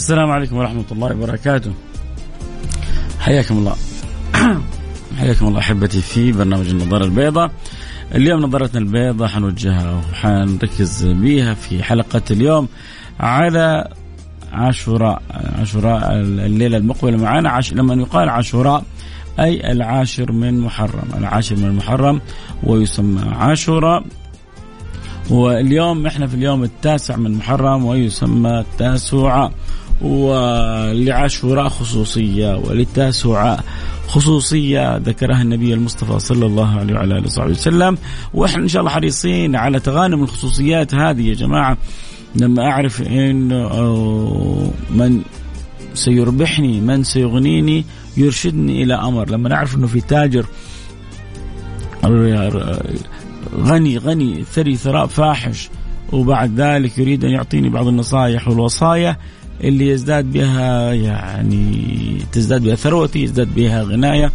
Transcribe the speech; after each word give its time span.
السلام 0.00 0.30
عليكم 0.30 0.56
ورحمة 0.56 0.84
الله 0.92 1.12
وبركاته. 1.12 1.72
حياكم 3.20 3.58
الله. 3.58 3.76
حياكم 5.20 5.46
الله 5.46 5.58
أحبتي 5.58 6.00
في 6.00 6.32
برنامج 6.32 6.68
النظارة 6.68 7.04
البيضاء. 7.04 7.50
اليوم 8.14 8.40
نظارتنا 8.40 8.80
البيضاء 8.80 9.28
حنوجهها 9.28 10.00
وحنركز 10.12 11.06
بيها 11.06 11.54
في 11.54 11.82
حلقة 11.82 12.22
اليوم 12.30 12.68
على 13.20 13.88
عاشوراء 14.52 15.22
عاشوراء 15.58 16.12
الليلة 16.20 16.76
المقبلة 16.76 17.16
معنا. 17.16 17.50
عش... 17.50 17.72
لما 17.72 17.94
يقال 17.94 18.28
عاشوراء 18.28 18.84
أي 19.40 19.72
العاشر 19.72 20.32
من 20.32 20.60
محرم. 20.60 21.08
العاشر 21.18 21.56
من 21.56 21.76
محرم 21.76 22.20
ويسمى 22.62 23.22
عاشوراء. 23.32 24.04
واليوم 25.30 26.06
إحنا 26.06 26.26
في 26.26 26.34
اليوم 26.34 26.62
التاسع 26.62 27.16
من 27.16 27.32
محرم 27.32 27.84
ويسمى 27.84 28.60
التاسوعاء 28.60 29.52
ولعاشوراء 30.00 31.68
خصوصية 31.68 32.56
وللتاسوعاء 32.56 33.64
خصوصية 34.08 34.96
ذكرها 34.96 35.42
النبي 35.42 35.74
المصطفى 35.74 36.18
صلى 36.18 36.46
الله 36.46 36.78
عليه 36.78 36.94
وعلى 36.94 37.18
آله 37.18 37.26
وصحبه 37.26 37.50
وسلم. 37.50 37.98
وإحنا 38.34 38.62
إن 38.62 38.68
شاء 38.68 38.80
الله 38.80 38.92
حريصين 38.92 39.56
على 39.56 39.80
تغانم 39.80 40.22
الخصوصيات 40.22 40.94
هذه 40.94 41.28
يا 41.28 41.34
جماعة. 41.34 41.76
لما 42.34 42.62
أعرف 42.62 43.02
إنه 43.02 44.72
من 44.90 45.22
سيربحني 45.94 46.80
من 46.80 47.04
سيغنيني 47.04 47.84
يرشدني 48.16 48.82
إلى 48.82 48.94
أمر. 48.94 49.30
لما 49.30 49.48
نعرف 49.48 49.76
أنه 49.76 49.86
في 49.86 50.00
تاجر 50.00 50.46
غني 53.60 53.98
غني 53.98 54.44
ثري 54.52 54.76
ثراء 54.76 55.06
فاحش 55.06 55.70
وبعد 56.12 56.60
ذلك 56.60 56.98
يريد 56.98 57.24
أن 57.24 57.30
يعطيني 57.30 57.68
بعض 57.68 57.86
النصائح 57.86 58.48
والوصايا 58.48 59.16
اللي 59.64 59.88
يزداد 59.88 60.32
بها 60.32 60.92
يعني 60.92 62.18
تزداد 62.32 62.62
بها 62.62 62.74
ثروتي 62.74 63.22
يزداد 63.22 63.54
بها 63.54 63.82
غناية 63.82 64.32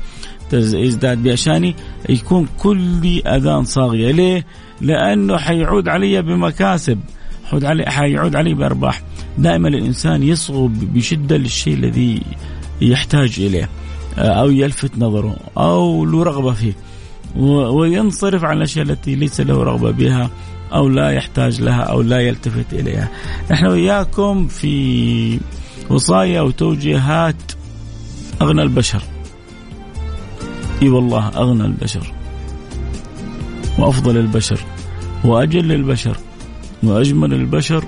يزداد 0.54 1.24
بها 1.24 1.36
شاني 1.36 1.76
يكون 2.10 2.48
كل 2.60 3.22
أذان 3.28 3.66
صاغية 3.66 4.12
ليه؟ 4.12 4.46
لأنه 4.82 5.38
حيعود 5.38 5.88
علي 5.88 6.22
بمكاسب 6.22 7.00
حيعود 7.46 7.66
علي, 7.66 7.86
حيعود 7.86 8.36
علي 8.36 8.54
بأرباح 8.54 9.02
دائما 9.38 9.68
الإنسان 9.68 10.24
يصغو 10.24 10.68
بشدة 10.68 11.38
للشيء 11.38 11.74
الذي 11.74 12.22
يحتاج 12.82 13.36
إليه 13.40 13.70
أو 14.18 14.50
يلفت 14.52 14.98
نظره 14.98 15.36
أو 15.58 16.06
له 16.06 16.24
رغبة 16.24 16.54
فيه 16.54 16.74
وينصرف 17.38 18.44
عن 18.44 18.58
الأشياء 18.58 18.86
التي 18.86 19.16
ليس 19.16 19.42
له 19.42 19.64
رغبة 19.64 19.92
بها 19.92 20.30
أو 20.76 20.90
لا 20.90 21.10
يحتاج 21.10 21.62
لها 21.62 21.82
أو 21.82 22.02
لا 22.02 22.20
يلتفت 22.20 22.74
إليها. 22.74 23.10
نحن 23.52 23.66
وياكم 23.66 24.48
في 24.48 25.40
وصايا 25.90 26.42
وتوجيهات 26.42 27.52
أغنى 28.42 28.62
البشر. 28.62 29.04
إي 30.82 30.90
والله 30.90 31.28
أغنى 31.28 31.66
البشر. 31.66 32.14
وأفضل 33.80 34.18
البشر. 34.18 34.60
وأجل 35.24 35.72
البشر. 35.72 36.18
وأجمل 36.84 37.34
البشر. 37.34 37.86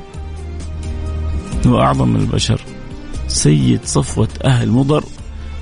وأعظم 1.66 2.16
البشر. 2.16 2.62
سيد 3.28 3.80
صفوة 3.86 4.30
أهل 4.44 4.72
مضر. 4.72 5.04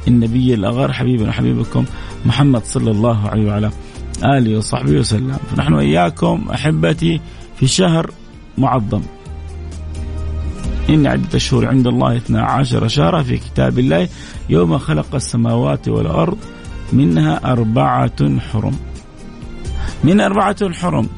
النبي 0.07 0.53
الأغار. 0.53 0.93
حبيبنا 0.93 1.31
حبيبكم 1.31 1.85
محمد 2.25 2.63
صلى 2.65 2.91
الله 2.91 3.27
عليه 3.27 3.49
وعلى 3.49 3.71
آله 4.23 4.57
وصحبه 4.57 4.91
وسلم. 4.91 5.37
فنحن 5.51 5.73
وإياكم 5.73 6.49
أحبتي 6.53 7.21
في 7.59 7.67
شهر 7.67 8.11
معظم. 8.57 9.01
إن 10.89 11.07
عدة 11.07 11.29
الشهور 11.33 11.67
عند 11.67 11.87
الله 11.87 12.17
12 12.17 12.87
شهرا 12.87 13.23
في 13.23 13.37
كتاب 13.37 13.79
الله. 13.79 14.09
يوم 14.49 14.77
خلق 14.77 15.15
السماوات 15.15 15.87
والأرض 15.87 16.37
منها 16.93 17.41
أربعة 17.45 18.39
حرم. 18.39 18.75
من 20.03 20.21
أربعة 20.21 20.73
حرم 20.73 21.09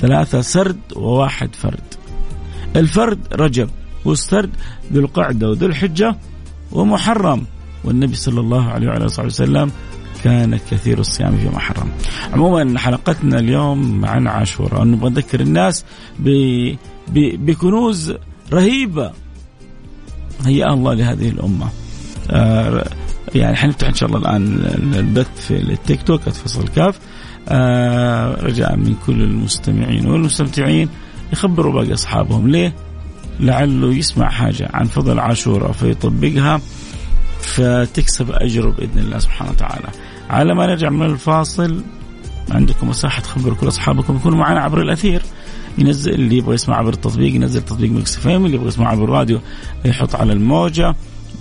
ثلاثة 0.00 0.40
سرد 0.40 0.80
وواحد 0.96 1.54
فرد. 1.54 1.84
الفرد 2.76 3.18
رجب 3.32 3.68
والسرد 4.04 4.50
ذو 4.92 5.00
القعدة 5.00 5.50
وذو 5.50 5.66
الحجة 5.66 6.16
ومحرم. 6.72 7.44
والنبي 7.84 8.14
صلى 8.14 8.40
الله 8.40 8.64
عليه 8.68 8.88
وعلى 8.88 9.06
آله 9.06 9.24
وسلم 9.24 9.70
كان 10.24 10.58
كثير 10.70 10.98
الصيام 10.98 11.36
فيما 11.36 11.58
حرم 11.58 11.88
عموما 12.32 12.78
حلقتنا 12.78 13.38
اليوم 13.38 14.04
عن 14.04 14.26
عاشوراء. 14.26 14.84
نبغى 14.84 15.10
نذكر 15.10 15.40
الناس 15.40 15.84
ب... 16.18 16.28
ب... 17.08 17.46
بكنوز 17.46 18.14
رهيبة. 18.52 19.10
هيأها 20.44 20.74
الله 20.74 20.94
لهذه 20.94 21.28
الأمة. 21.28 21.68
آه 22.30 22.84
يعني 23.34 23.56
حنفتح 23.56 23.88
إن 23.88 23.94
شاء 23.94 24.08
الله 24.08 24.18
الآن 24.18 24.44
البث 24.94 25.46
في 25.46 25.56
التيك 25.56 26.02
توك 26.02 26.20
@فصل 26.20 26.68
كاف. 26.68 26.98
آه 27.48 28.34
رجاء 28.42 28.76
من 28.76 28.94
كل 29.06 29.22
المستمعين 29.22 30.06
والمستمتعين. 30.06 30.88
يخبروا 31.32 31.72
باقي 31.72 31.92
أصحابهم. 31.92 32.48
ليه؟ 32.48 32.74
لعله 33.40 33.94
يسمع 33.94 34.30
حاجة 34.30 34.70
عن 34.72 34.84
فضل 34.84 35.20
عاشوراء 35.20 35.72
فيطبقها 35.72 36.60
فتكسب 37.40 38.30
أجره 38.30 38.70
بإذن 38.70 38.98
الله 38.98 39.18
سبحانه 39.18 39.50
وتعالى. 39.50 39.88
على 40.30 40.54
ما 40.54 40.66
نرجع 40.66 40.90
من 40.90 41.06
الفاصل 41.06 41.82
عندكم 42.50 42.88
مساحة 42.88 43.22
تخبروا 43.22 43.56
كل 43.56 43.68
أصحابكم. 43.68 44.16
يكونوا 44.16 44.38
معنا 44.38 44.60
عبر 44.60 44.80
الأثير. 44.80 45.22
ينزل 45.78 46.14
اللي 46.14 46.36
يبغى 46.36 46.54
يسمع 46.54 46.76
عبر 46.76 46.92
التطبيق 46.92 47.34
ينزل 47.34 47.62
تطبيق 47.62 47.90
Mix 47.90 48.18
FM 48.18 48.46
اللي 48.46 48.56
يبغى 48.56 48.68
يسمع 48.68 48.88
عبر 48.88 49.04
الراديو 49.04 49.40
يحط 49.84 50.14
على 50.14 50.32
الموجة. 50.32 50.94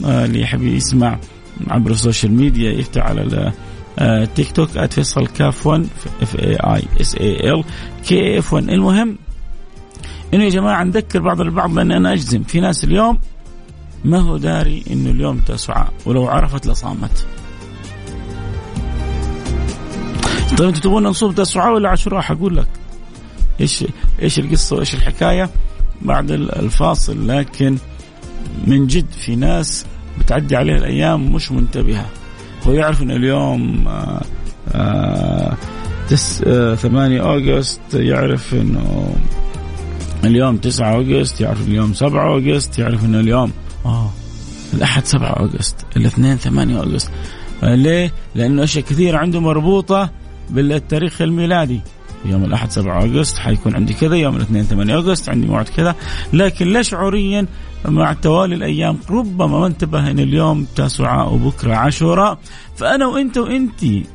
آه، 0.05 0.25
اللي 0.25 0.41
يحب 0.41 0.63
يسمع 0.63 1.19
عبر 1.67 1.91
ال 1.91 1.97
social 1.97 2.31
media 2.31 2.71
يفتح 2.71 3.01
على 3.01 3.51
آه، 3.99 4.25
تيك 4.25 4.51
توك 4.51 4.69
@فيصل 4.69 5.27
كاف 5.27 5.67
1 5.67 5.87
F 6.21 6.39
A 6.39 6.55
I 6.55 6.83
S 7.01 7.15
A 7.15 7.51
L 7.51 7.63
K 8.05 8.39
F 8.39 8.53
1 8.53 8.69
المهم 8.69 9.17
إنه 10.33 10.43
يا 10.43 10.49
جماعة 10.49 10.83
نذكر 10.83 11.21
بعض 11.21 11.41
البعض 11.41 11.73
لأن 11.73 11.91
أنا 11.91 12.13
أجزم. 12.13 12.43
في 12.43 12.59
ناس 12.59 12.83
اليوم 12.83 13.19
ما 14.05 14.19
هو 14.19 14.37
داري 14.37 14.83
إنه 14.91 15.09
اليوم 15.09 15.37
تسعة 15.37 15.91
ولو 16.05 16.27
عرفت 16.27 16.67
لصامت. 16.67 17.27
طيب 20.61 20.69
أنتوا 20.69 20.81
تبغون 20.81 21.03
نصوم 21.03 21.31
تسعة 21.31 21.73
ولا 21.73 21.89
عاشوراء 21.89 22.21
حقول 22.21 22.57
لك. 22.57 22.67
إيش 23.61 23.85
إيش 24.21 24.39
القصة 24.39 24.75
وإيش 24.75 24.93
الحكاية؟ 24.93 25.49
بعد 26.01 26.31
الفاصل 26.31 27.27
لكن 27.27 27.77
من 28.67 28.87
جد 28.87 29.11
في 29.11 29.35
ناس 29.35 29.85
بتعدي 30.19 30.55
عليه 30.55 30.73
الأيام 30.73 31.33
مش 31.33 31.51
منتبهة. 31.51 32.05
هو 32.67 32.71
يعرف 32.71 33.01
ان 33.01 33.11
اليوم 33.11 33.87
آآ 33.87 33.91
آه، 33.91 34.21
آآ 34.71 35.51
آه، 35.51 35.57
تس 36.09 36.43
آآ 36.47 36.75
8 36.75 37.21
August 37.21 37.81
يعرف 37.93 38.53
إنه 38.53 39.15
اليوم 40.23 40.57
9 40.57 40.93
August 40.95 41.41
يعرف 41.41 41.67
اليوم 41.67 41.93
7 41.93 42.27
August 42.27 42.79
يعرف 42.79 43.05
إنه 43.05 43.19
اليوم 43.19 43.51
آه. 43.85 44.09
الأحد 44.73 45.05
7 45.05 45.27
August 45.27 45.75
الاثنين 45.97 46.37
8 46.37 46.77
August 46.77 47.11
آه 47.63 47.75
ليه؟ 47.75 48.13
لأنه 48.35 48.63
أشياء 48.63 48.85
كثيرة 48.85 49.17
عنده 49.17 49.39
مربوطة 49.39 50.20
بالتاريخ 50.51 51.21
الميلادي. 51.21 51.81
يوم 52.25 52.43
الأحد 52.43 52.71
7 52.71 53.01
August 53.01 53.37
حيكون 53.37 53.75
عندي 53.75 53.93
كذا. 53.93 54.15
يوم 54.15 54.35
الاثنين 54.35 54.63
8 54.63 54.95
August 54.95 55.29
عندي 55.29 55.47
موعد 55.47 55.69
كذا. 55.69 55.95
لكن 56.33 56.67
لا 56.67 56.81
شعوريا 56.81 57.45
مع 57.85 58.13
توالي 58.13 58.55
الأيام 58.55 58.97
ربما 59.09 59.59
ما 59.59 59.67
انتبه 59.67 60.11
إن 60.11 60.19
اليوم 60.19 60.67
تاسعاء 60.75 61.33
وبكرة 61.33 61.75
عاشوراء 61.75 62.39
فأنا 62.75 63.07
وأنت 63.07 63.37
وأنتي 63.37 64.05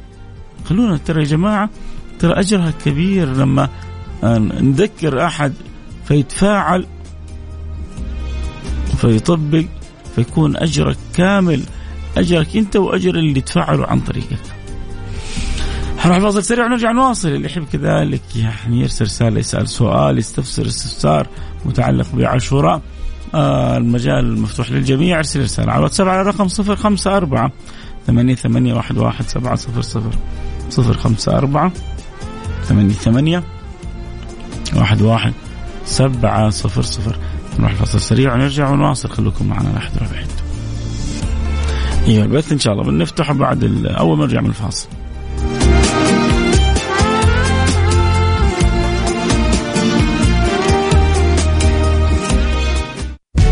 خلونا 0.65 0.97
ترى 0.97 1.21
يا 1.21 1.27
جماعة 1.27 1.71
ترى 2.19 2.33
أجرها 2.33 2.73
كبير 2.85 3.33
لما 3.33 3.69
نذكر 4.61 5.27
أحد 5.27 5.53
فيتفاعل 6.05 6.87
فيطبق 8.97 9.65
فيكون 10.17 10.57
أجرك 10.57 10.97
كامل. 11.15 11.63
أجرك 12.17 12.57
أنت 12.57 12.77
وأجر 12.77 13.15
اللي 13.15 13.41
تفعلوا 13.41 13.87
عن 13.87 14.01
طريقك. 14.01 14.56
حنروح 15.99 16.19
فاصل 16.19 16.45
سريع 16.45 16.67
ونرجع 16.67 16.93
نواصل. 16.93 17.29
اللي 17.29 17.47
يحب 17.47 17.65
كذلك 17.73 18.23
يعني 18.37 18.81
يرسل 18.81 19.05
رسالة 19.05 19.39
يسأل 19.39 19.69
سؤال 19.69 20.19
يستفسر 20.19 20.67
استفسار 20.67 21.27
متعلق 21.65 22.07
بعاشوراء 22.15 22.81
آه 23.35 23.77
المجال 23.77 24.41
مفتوح 24.41 24.71
للجميع. 24.71 25.19
ارسل 25.19 25.43
رسالة 25.43 25.73
على 25.73 25.79
الواتساب 25.79 26.09
على 26.09 26.23
رقم 26.23 26.49
054 26.59 27.51
ثمانية 28.07 28.35
ثمانية 28.35 28.75
واحد 28.75 28.99
واحد 28.99 29.29
سبعة 29.29 29.55
صفر 29.55 29.83
صفر 29.83 30.19
صفر 30.71 30.97
خمسة 30.97 31.39
أربعة 31.39 31.73
ثمانية 32.65 32.95
ثمانية 32.95 33.43
واحد 34.75 35.03
واحد 35.03 35.33
سبعة 35.85 36.51
صفر 36.51 36.83
صفر. 36.83 37.17
نروح 37.59 37.71
الفصل 37.71 37.99
السريع 37.99 38.35
ونرجع 38.35 38.71
ونواصل. 38.71 39.09
خليكم 39.09 39.47
معنا 39.47 39.69
لا 39.69 39.79
أحد 39.79 39.91
أيوه 42.07 42.25
البث 42.25 42.53
إن 42.53 42.59
شاء 42.59 42.73
الله 42.73 42.85
بنفتحه 42.85 43.35
بعد 43.35 43.65
أول 43.87 44.19
ما 44.19 44.25
نرجع 44.25 44.41
من 44.41 44.49
الفاصل. 44.49 44.89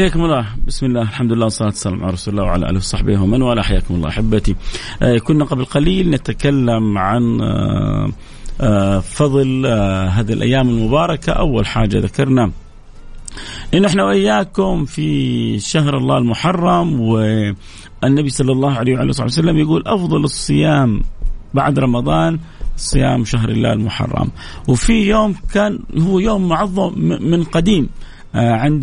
حياكم 0.00 0.24
الله. 0.24 0.46
بسم 0.66 0.86
الله 0.86 1.02
الحمد 1.02 1.32
لله 1.32 1.44
والصلاة 1.44 1.68
والسلام 1.68 2.02
على 2.04 2.12
رسول 2.12 2.34
الله 2.34 2.44
وعلى 2.44 2.70
آله 2.70 2.76
وصحبه 2.76 3.22
ومن 3.22 3.42
والاه. 3.42 3.62
حياكم 3.62 3.94
الله 3.94 4.08
أحبتي. 4.08 4.56
آه 5.02 5.18
كنا 5.18 5.44
قبل 5.44 5.64
قليل 5.64 6.10
نتكلم 6.10 6.98
عن 6.98 7.40
آه 7.40 8.12
آه 8.60 9.00
فضل 9.00 9.66
هذه 10.10 10.32
الأيام 10.32 10.68
المباركة. 10.68 11.32
أول 11.32 11.66
حاجة 11.66 11.98
ذكرنا 11.98 12.50
إن 13.74 13.84
إحنا 13.84 14.04
وإياكم 14.04 14.84
في 14.84 15.58
شهر 15.58 15.96
الله 15.96 16.18
المحرم 16.18 17.00
والنبي 17.00 18.30
صلى 18.30 18.52
الله 18.52 18.72
عليه 18.72 18.94
وعلى 18.94 19.12
صحبه 19.12 19.26
وسلم 19.26 19.58
يقول 19.58 19.82
أفضل 19.86 20.24
الصيام 20.24 21.00
بعد 21.54 21.78
رمضان 21.78 22.38
صيام 22.76 23.24
شهر 23.24 23.48
الله 23.48 23.72
المحرم. 23.72 24.30
وفي 24.68 24.92
يوم 24.92 25.34
كان 25.54 25.78
هو 25.98 26.18
يوم 26.18 26.48
معظم 26.48 26.98
من 27.20 27.44
قديم. 27.44 27.88
عند 28.34 28.82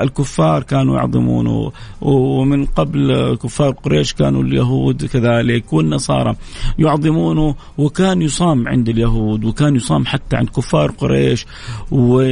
الكفار 0.00 0.62
كانوا 0.62 0.96
يعظمونه 0.96 1.72
ومن 2.00 2.64
قبل 2.64 3.36
كفار 3.42 3.70
قريش 3.70 4.12
كانوا 4.12 4.42
اليهود 4.42 5.04
كذلك 5.04 5.72
والنصارى 5.72 6.36
يعظمونه 6.78 7.54
وكان 7.78 8.22
يصام 8.22 8.68
عند 8.68 8.88
اليهود 8.88 9.44
وكان 9.44 9.76
يصام 9.76 10.06
حتى 10.06 10.36
عند 10.36 10.48
كفار 10.48 10.90
قريش 10.90 11.46
و 11.90 12.22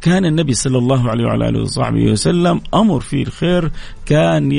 كان 0.00 0.24
النبي 0.24 0.54
صلى 0.54 0.78
الله 0.78 1.10
عليه 1.10 1.24
وعلى 1.24 1.48
آله 1.48 1.62
وصحبه 1.62 2.12
وسلم 2.12 2.60
أمر 2.74 3.00
فيه 3.00 3.22
الخير 3.22 3.70
كان 4.06 4.52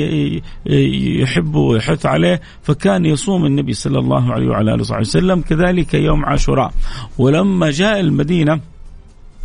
يحبه 1.20 1.58
ويحث 1.60 2.06
عليه 2.06 2.40
فكان 2.62 3.04
يصوم 3.04 3.46
النبي 3.46 3.72
صلى 3.72 3.98
الله 3.98 4.32
عليه 4.32 4.48
وعلى 4.48 4.74
آله 4.74 4.80
وصحبه 4.80 5.00
وسلم 5.00 5.40
كذلك 5.40 5.94
يوم 5.94 6.24
عاشوراء. 6.24 6.72
ولما 7.18 7.70
جاء 7.70 8.00
المدينة 8.00 8.60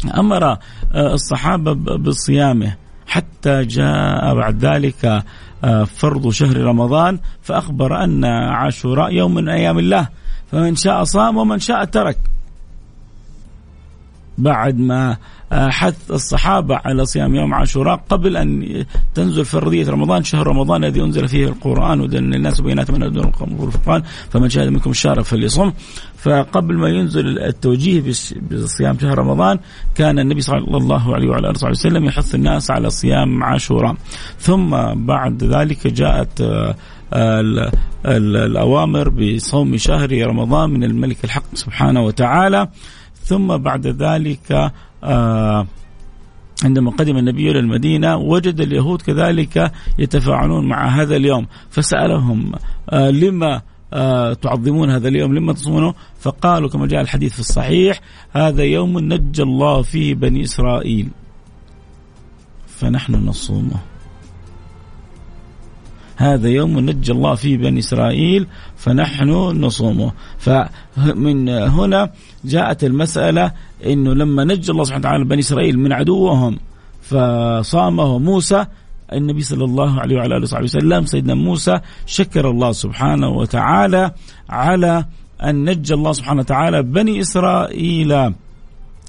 أمر 0.09 0.43
آه، 0.43 0.57
الصحابة 0.93 1.73
بصيامه. 1.97 2.75
حتى 3.07 3.63
جاء 3.63 4.35
بعد 4.35 4.65
ذلك 4.65 5.23
آه، 5.63 5.83
فرض 5.83 6.29
شهر 6.29 6.57
رمضان 6.57 7.19
فأخبر 7.41 8.03
أن 8.03 8.25
عاشوراء 8.25 9.13
يوم 9.13 9.33
من 9.33 9.49
أيام 9.49 9.79
الله. 9.79 10.07
فمن 10.51 10.75
شاء 10.75 11.03
صام 11.03 11.37
ومن 11.37 11.59
شاء 11.59 11.85
ترك. 11.85 12.17
بعد 14.37 14.79
ما 14.79 15.17
حث 15.51 16.11
الصحابة 16.11 16.75
على 16.85 17.05
صيام 17.05 17.35
يوم 17.35 17.53
عاشوراء 17.53 18.03
قبل 18.09 18.37
أن 18.37 18.85
تنزل 19.13 19.45
فرضية 19.45 19.89
رمضان 19.89 20.23
شهر 20.23 20.47
رمضان 20.47 20.83
الذي 20.83 21.01
أنزل 21.01 21.27
فيه 21.27 21.47
القرآن 21.47 22.01
ودن 22.01 22.23
للناس 22.23 22.61
بينات 22.61 22.91
من 22.91 23.03
الدين 23.03 23.31
والفرقان 23.57 24.03
فمن 24.29 24.49
شهد 24.49 24.67
منكم 24.67 24.89
الشهر 24.89 25.23
فليصم 25.23 25.71
فقبل 26.17 26.77
ما 26.77 26.89
ينزل 26.89 27.39
التوجيه 27.39 28.03
بصيام 28.51 28.99
شهر 28.99 29.19
رمضان 29.19 29.59
كان 29.95 30.19
النبي 30.19 30.41
صلى 30.41 30.77
الله 30.77 31.15
عليه 31.15 31.29
وعلى 31.29 31.49
آله 31.49 31.69
وسلم 31.69 32.05
يحث 32.05 32.35
الناس 32.35 32.71
على 32.71 32.89
صيام 32.89 33.43
عاشوراء. 33.43 33.95
ثم 34.39 34.69
بعد 34.95 35.43
ذلك 35.43 35.87
جاءت 35.87 36.41
آه، 36.41 36.75
الأوامر 38.05 39.09
بصوم 39.09 39.77
شهر 39.77 40.27
رمضان 40.27 40.69
من 40.69 40.83
الملك 40.83 41.23
الحق 41.23 41.55
سبحانه 41.55 42.01
وتعالى. 42.01 42.67
ثم 43.23 43.57
بعد 43.57 43.87
ذلك 43.87 44.71
آه 45.03 45.67
عندما 46.63 46.91
قدم 46.91 47.17
النبي 47.17 47.51
إلى 47.51 47.59
المدينة 47.59 48.17
وجد 48.17 48.61
اليهود 48.61 49.01
كذلك 49.01 49.71
يتفاعلون 49.99 50.69
مع 50.69 50.87
هذا 50.87 51.15
اليوم. 51.15 51.47
فسألهم 51.69 52.51
آه 52.89 53.09
لما 53.09 53.61
آه 53.93 54.33
تعظمون 54.33 54.89
هذا 54.89 55.07
اليوم؟ 55.07 55.35
لما 55.35 55.53
تصومونه 55.53 55.93
فقالوا 56.19 56.69
كما 56.69 56.87
جاء 56.87 57.01
الحديث 57.01 57.33
في 57.33 57.39
الصحيح 57.39 58.01
هذا 58.31 58.63
يوم 58.63 58.99
نجى 58.99 59.43
الله 59.43 59.81
فيه 59.81 60.15
بني 60.15 60.43
إسرائيل. 60.43 61.09
فنحن 62.67 63.15
نصومه. 63.15 63.90
هذا 66.15 66.49
يوم 66.49 66.79
نجى 66.79 67.11
الله 67.11 67.35
فيه 67.35 67.57
بني 67.57 67.79
إسرائيل 67.79 68.47
فنحن 68.77 69.29
نصومه. 69.65 70.11
فمن 70.37 71.49
هنا 71.49 72.11
جاءت 72.45 72.83
المسألة 72.83 73.51
أنه 73.85 74.13
لما 74.13 74.43
نجى 74.43 74.71
الله 74.71 74.83
سبحانه 74.83 75.07
وتعالى 75.07 75.25
بني 75.25 75.39
إسرائيل 75.39 75.79
من 75.79 75.93
عدوهم 75.93 76.59
فصامه 77.01 78.19
موسى 78.19 78.65
النبي 79.13 79.41
صلى 79.41 79.65
الله 79.65 79.99
عليه 79.99 80.15
وعلى 80.15 80.35
آله 80.35 80.43
وصحبه 80.43 80.63
وسلم 80.63 81.05
سيدنا 81.05 81.33
موسى 81.33 81.79
شكر 82.05 82.49
الله 82.49 82.71
سبحانه 82.71 83.29
وتعالى 83.29 84.11
على 84.49 85.05
أن 85.43 85.69
نجى 85.69 85.93
الله 85.93 86.11
سبحانه 86.11 86.39
وتعالى 86.39 86.83
بني 86.83 87.19
إسرائيل 87.19 88.33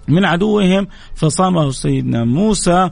من 0.09 0.25
عدوهم 0.25 0.87
فصامه 1.15 1.71
سيدنا 1.71 2.25
موسى 2.25 2.91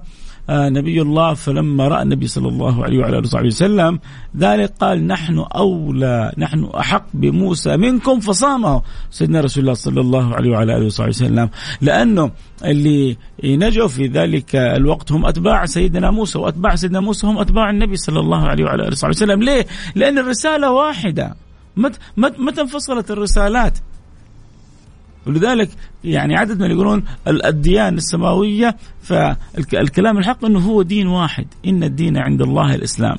نبي 0.50 1.02
الله 1.02 1.34
فلما 1.34 1.88
رأى 1.88 2.02
النبي 2.02 2.26
صلى 2.26 2.48
الله 2.48 2.84
عليه 2.84 2.98
وعلى 2.98 3.18
آله 3.18 3.26
وصحبه 3.26 3.46
وسلم 3.46 3.98
ذلك 4.36 4.72
قال 4.80 5.06
نحن 5.06 5.38
أولى 5.38 6.32
نحن 6.38 6.64
أحق 6.64 7.04
بموسى 7.14 7.76
منكم 7.76 8.20
فصامه 8.20 8.82
سيدنا 9.10 9.40
رسول 9.40 9.60
الله 9.62 9.74
صلى 9.74 10.00
الله 10.00 10.34
عليه 10.34 10.50
وعلى 10.50 10.76
آله 10.76 10.86
وصحبه 10.86 11.08
وسلم 11.08 11.50
لأنه 11.80 12.30
اللي 12.64 13.16
نجوا 13.44 13.88
في 13.88 14.06
ذلك 14.06 14.56
الوقت 14.56 15.12
هم 15.12 15.26
أتباع 15.26 15.66
سيدنا 15.66 16.10
موسى 16.10 16.38
وأتباع 16.38 16.74
سيدنا 16.74 17.00
موسى 17.00 17.26
هم 17.26 17.38
أتباع 17.38 17.70
النبي 17.70 17.96
صلى 17.96 18.20
الله 18.20 18.48
عليه 18.48 18.64
وعلى 18.64 18.82
آله 18.82 18.92
وصحبه 18.92 19.10
وسلم 19.10 19.42
ليه؟ 19.42 19.66
لأن 19.94 20.18
الرسالة 20.18 20.70
واحدة 20.72 21.34
متى 21.76 21.98
متى 22.16 22.60
انفصلت 22.60 23.10
الرسالات؟ 23.10 23.78
ولذلك 25.30 25.70
يعني 26.04 26.36
عدد 26.36 26.62
من 26.62 26.70
يقولون 26.70 27.04
الديانة 27.28 27.96
السماوية 27.96 28.76
فالكلام 29.02 30.18
الحق 30.18 30.44
أنه 30.44 30.58
هو 30.58 30.82
دين 30.82 31.06
واحد 31.06 31.46
إن 31.66 31.84
الدين 31.84 32.16
عند 32.16 32.42
الله 32.42 32.74
الإسلام. 32.74 33.18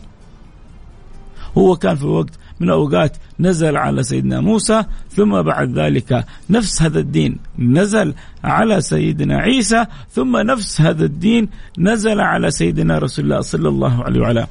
هو 1.58 1.76
كان 1.76 1.96
في 1.96 2.06
وقت 2.06 2.34
من 2.60 2.68
الأوقات 2.68 3.18
نزل 3.40 3.78
على 3.78 4.04
سيدنا 4.04 4.40
موسى 4.40 4.84
ثم 5.10 5.42
بعد 5.42 5.80
ذلك 5.80 6.26
نفس 6.50 6.82
هذا 6.82 7.00
الدين 7.00 7.38
نزل 7.60 8.14
على 8.44 8.82
سيدنا 8.82 9.38
عيسى 9.38 9.86
ثم 10.12 10.38
نفس 10.38 10.82
هذا 10.82 11.06
الدين 11.06 11.50
نزل 11.78 12.20
على 12.20 12.52
سيدنا 12.52 12.98
رسول 12.98 13.26
الله 13.26 13.42
صلى 13.42 13.70
الله 13.70 14.04
عليه 14.04 14.22
وعلى 14.22 14.48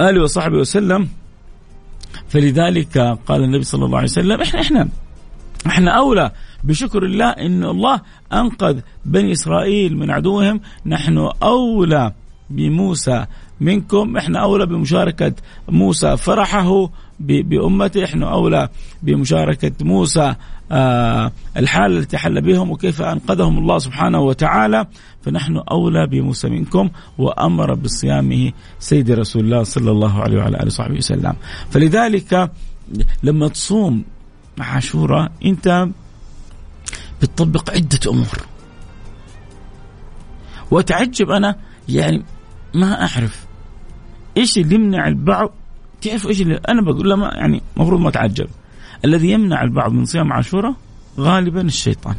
آله 0.00 0.22
وصحبه 0.22 0.56
وسلم. 0.56 1.08
فلذلك 2.28 2.98
قال 3.26 3.44
النبي 3.44 3.62
صلى 3.64 3.84
الله 3.84 3.98
عليه 3.98 4.08
وسلم 4.08 4.40
إحنا 4.40 4.60
إحنا 4.60 4.88
إحنا 5.66 5.90
أولى 5.90 6.30
بشكر 6.64 7.02
الله 7.02 7.28
إن 7.30 7.64
الله 7.64 8.00
أنقذ 8.32 8.80
بني 9.04 9.32
إسرائيل 9.32 9.96
من 9.96 10.10
عدوهم. 10.10 10.60
نحن 10.86 11.30
أولى 11.42 12.12
بموسى 12.50 13.26
منكم. 13.60 14.16
إحنا 14.16 14.42
أولى 14.42 14.66
بمشاركة 14.66 15.32
موسى 15.68 16.16
فرحه 16.16 16.90
بأمته. 17.20 18.04
إحنا 18.04 18.32
أولى 18.32 18.68
بمشاركة 19.02 19.72
موسى 19.80 20.34
آه 20.72 21.32
الحاله 21.56 21.98
التي 21.98 22.18
حل 22.18 22.40
بهم 22.40 22.70
وكيف 22.70 23.02
أنقذهم 23.02 23.58
الله 23.58 23.78
سبحانه 23.78 24.20
وتعالى. 24.20 24.86
فنحن 25.22 25.56
أولى 25.70 26.06
بموسى 26.06 26.48
منكم 26.48 26.90
وأمر 27.18 27.74
بصيامه 27.74 28.52
سيد 28.78 29.10
رسول 29.10 29.44
الله 29.44 29.62
صلى 29.62 29.90
الله 29.90 30.22
عليه 30.22 30.38
وعلى 30.38 30.56
آله 30.56 30.66
وصحبه 30.66 30.96
وسلم. 30.96 31.34
فلذلك 31.70 32.50
لما 33.22 33.48
تصوم 33.48 34.04
عاشوراء 34.62 35.32
أنت 35.44 35.88
بتطبق 37.22 37.70
عدة 37.70 38.00
أمور 38.10 38.46
واتعجب 40.70 41.30
أنا 41.30 41.56
يعني 41.88 42.22
ما 42.74 43.00
أعرف 43.00 43.46
إيش 44.36 44.58
اللي 44.58 44.74
يمنع 44.74 45.08
البعض 45.08 45.52
تعرف 46.02 46.26
إيش 46.26 46.40
اللي 46.40 46.60
أنا 46.68 46.82
بقول 46.82 47.08
لا 47.08 47.16
ما 47.16 47.30
يعني 47.34 47.62
المفروض 47.76 48.00
ما 48.00 48.10
تعجب 48.10 48.48
الذي 49.04 49.30
يمنع 49.30 49.62
البعض 49.62 49.92
من 49.92 50.04
صيام 50.04 50.32
عاشوراء 50.32 50.74
غالبا 51.18 51.60
الشيطان 51.60 52.14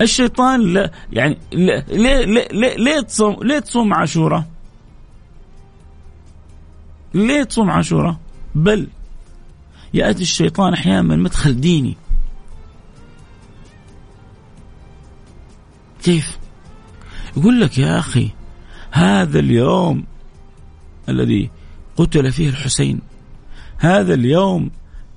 الشيطان 0.00 0.60
لا 0.60 0.90
يعني 1.12 1.38
ليه 1.52 1.84
ليه 1.88 2.24
ليه, 2.24 2.76
ليه 2.76 3.00
تصوم 3.00 3.36
ليه 3.42 3.58
تصوم 3.58 3.94
عاشوراء؟ 3.94 4.44
ليه 7.14 7.42
تصوم 7.42 7.70
عاشوراء؟ 7.70 8.16
بل 8.54 8.88
يأتي 9.94 10.22
الشيطان 10.22 10.72
أحيانا 10.72 11.02
من 11.02 11.18
مدخل 11.18 11.60
ديني 11.60 11.96
كيف؟ 16.02 16.38
يقول 17.36 17.60
لك 17.60 17.78
يا 17.78 17.98
أخي 17.98 18.30
هذا 18.90 19.38
اليوم 19.38 20.04
الذي 21.08 21.50
قتل 21.96 22.32
فيه 22.32 22.48
الحسين 22.48 23.00
هذا 23.78 24.14
اليوم 24.14 24.70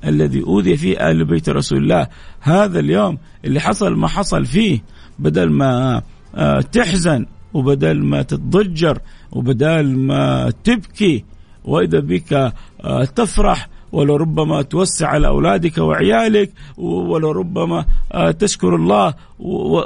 الذي 0.05 0.41
أوذي 0.43 0.77
فيه 0.77 1.11
ال 1.11 1.25
بيت 1.25 1.49
رسول 1.49 1.77
الله 1.77 2.07
هذا 2.41 2.79
اليوم 2.79 3.17
اللي 3.45 3.59
حصل 3.59 3.95
ما 3.95 4.07
حصل 4.07 4.45
فيه 4.45 4.83
بدل 5.19 5.49
ما 5.49 6.01
آه، 6.35 6.61
تحزن 6.61 7.25
وبدل 7.53 8.03
ما 8.03 8.21
تتضجر 8.21 8.99
وبدل 9.31 9.97
ما 9.97 10.53
تبكي 10.63 11.25
وإذا 11.63 11.99
بك 11.99 12.53
آه، 12.83 13.05
تفرح 13.05 13.69
ولربما 13.95 14.61
توسع 14.61 15.07
على 15.07 15.27
أولادك 15.27 15.77
وعيالك 15.77 16.51
ولربما 16.77 17.85
آه، 18.11 18.31
تشكر 18.31 18.75
الله 18.75 19.13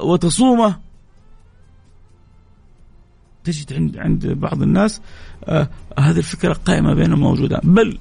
وتصومه 0.04 0.75
تجد 3.44 3.74
عند 3.74 3.98
عند 3.98 4.28
بعض 4.28 4.62
الناس 4.62 5.01
آه 5.46 5.70
هذه 6.00 6.18
الفكرة 6.18 6.54
قائمة 6.54 6.94
بينهم 6.94 7.20
موجودة 7.20 7.62
بل 7.63 7.98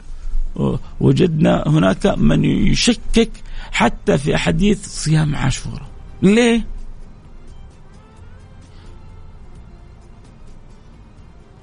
وجدنا 1.01 1.65
هناك 1.67 2.07
من 2.07 2.45
يشكك 2.45 3.31
حتى 3.73 4.19
في 4.19 4.35
احاديث 4.35 4.87
صيام 4.87 5.37
عاشوراء 5.37 5.89
ليه؟ 6.23 6.67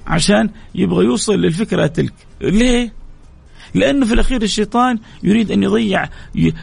عشان 0.07 0.49
يبغى 0.75 1.05
يوصل 1.05 1.33
للفكرة 1.33 1.87
تلك 1.87 2.13
ليه؟ 2.41 3.04
لأنه 3.73 4.05
في 4.05 4.13
الأخير 4.13 4.41
الشيطان 4.41 4.99
يريد 5.23 5.51
أن 5.51 5.63
يضيع 5.63 6.09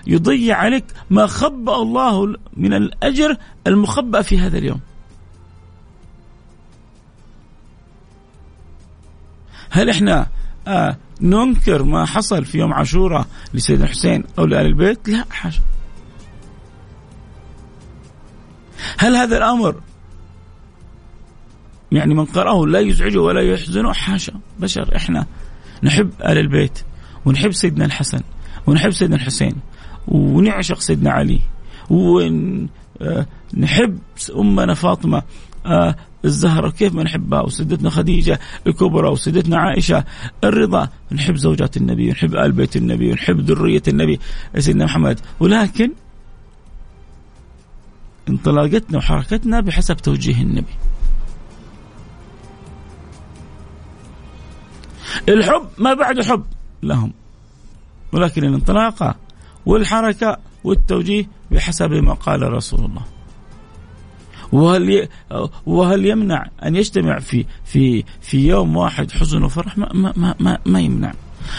يضيع 0.07 0.57
عليك 0.57 0.85
ما 1.11 1.27
خبأ 1.27 1.77
الله 1.77 2.37
من 2.57 2.75
الأجر 2.75 3.37
المخبأ 3.67 4.23
في 4.23 4.39
هذا 4.39 4.59
اليوم. 4.59 4.81
هل 9.71 9.91
إحنا 9.91 10.27
آه 10.67 10.97
ننكر 11.21 11.83
ما 11.83 12.07
حصل 12.07 12.45
في 12.45 12.59
يوم 12.59 12.73
عاشوراء 12.73 13.27
لسيدنا 13.55 13.85
الحسين 13.85 14.25
أو 14.39 14.45
لآل 14.45 14.67
البيت؟ 14.67 15.09
لا 15.09 15.25
حاشا. 15.31 15.61
هل 18.99 19.17
هذا 19.17 19.37
الأمر 19.37 19.81
يعني 21.93 22.15
من 22.15 22.25
قرأه 22.25 22.67
لا 22.67 22.81
يزعجه 22.81 23.19
ولا 23.19 23.41
يحزنه؟ 23.41 23.93
حاشا 23.93 24.33
بشر 24.59 24.97
إحنا 24.97 25.27
نحب 25.83 26.11
آل 26.21 26.39
البيت 26.39 26.79
ونحب 27.25 27.53
سيدنا 27.53 27.85
الحسن 27.85 28.21
ونحب 28.67 28.91
سيدنا 28.91 29.17
الحسين 29.17 29.55
ونعشق 30.09 30.81
سيدنا 30.81 31.11
علي 31.11 31.41
ونحب 31.91 32.69
آه، 34.31 34.41
أمنا 34.41 34.75
فاطمة 34.75 35.23
آه، 35.67 35.97
الزهرة 36.25 36.71
كيف 36.71 36.95
ما 36.95 37.03
نحبها 37.03 37.41
وسيدتنا 37.41 37.91
خديجة 37.91 38.41
الكبرى 38.67 39.09
وسيدتنا 39.09 39.59
عائشة 39.59 40.05
الرضا 40.45 40.89
نحب 41.13 41.37
زوجات 41.37 41.77
النبي 41.77 42.09
ونحب 42.09 42.35
آل 42.35 42.53
بيت 42.53 42.77
النبي 42.77 43.11
ونحب 43.11 43.41
ذرية 43.41 43.83
النبي 43.89 44.21
سيدنا 44.59 44.85
محمد. 44.85 45.21
ولكن 45.41 45.91
انطلاقتنا 48.29 48.99
وحركتنا 48.99 49.61
بحسب 49.61 49.97
توجيه 49.97 50.43
النبي. 50.43 50.73
الحب 55.29 55.69
ما 55.79 55.95
بعد 55.95 56.21
حب. 56.21 56.45
لهم. 56.83 57.13
ولكن 58.13 58.45
الانطلاقة 58.45 59.15
والحركة 59.67 60.37
والتوجيه 60.65 61.25
بحسب 61.51 61.93
ما 61.93 62.13
قال 62.13 62.53
رسول 62.53 62.85
الله. 62.85 63.03
وهل 64.53 65.09
وهل 65.67 66.07
يمنع 66.07 66.47
أن 66.65 66.77
يجتمع 66.77 67.19
في 67.19 67.47
في 67.65 68.05
في 68.21 68.49
يوم 68.49 68.77
واحد 68.77 69.11
حزن 69.11 69.45
وفرح؟ 69.45 69.79
ما 69.79 70.13
ما 70.15 70.35
ما, 70.41 70.59
ما 70.67 70.81
يمنع. 70.81 71.15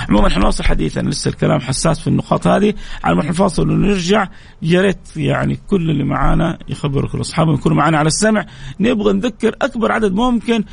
عموما 0.10 0.30
حنواصل 0.30 0.63
حديثنا 0.63 1.10
لسه 1.10 1.30
الكلام 1.30 1.60
حساس 1.60 2.00
في 2.00 2.08
النقاط 2.08 2.48
هذه. 2.48 2.74
على 3.04 3.16
ما 3.16 3.25
نفاصل 3.25 3.70
ونرجع 3.72 4.28
يا 4.62 4.82
ريت 4.82 5.18
يعني 5.18 5.60
كل 5.68 5.90
اللي 5.90 6.04
معانا 6.04 6.60
يخبروا 6.70 7.10
كل 7.10 7.22
اصحابهم 7.22 7.56
يكونوا 7.56 7.78
معانا 7.78 7.98
على 7.98 8.08
السمع. 8.08 8.46
نبغى 8.80 9.13
نذكر 9.13 9.56
أكبر 9.62 9.92
عدد 9.92 10.13
ممكن 10.13 10.63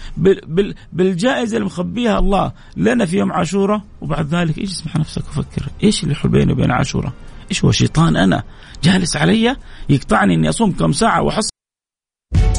بالجائزة 0.92 1.56
اللي 1.56 1.66
مخبيها 1.66 2.18
الله 2.18 2.52
لنا 2.76 3.06
في 3.06 3.18
يوم 3.18 3.32
عاشوراء. 3.32 3.82
وبعد 4.00 4.34
ذلك 4.34 4.58
إيش 4.58 4.70
اسمح 4.70 4.96
نفسك 4.96 5.22
وفكر 5.28 5.66
إيش 5.84 6.02
اللي 6.02 6.12
يحول 6.12 6.30
بيني 6.30 6.52
وبين 6.52 6.70
عاشوراء؟ 6.70 7.12
إيش 7.50 7.64
هو 7.64 7.72
شيطان 7.72 8.16
أنا؟ 8.16 8.42
جالس 8.82 9.16
علي؟ 9.16 9.56
يقطعني 9.88 10.34
إني 10.34 10.48
أصوم 10.48 10.72
كم 10.72 10.92
ساعة 10.92 11.22
وأحصل 11.22 11.50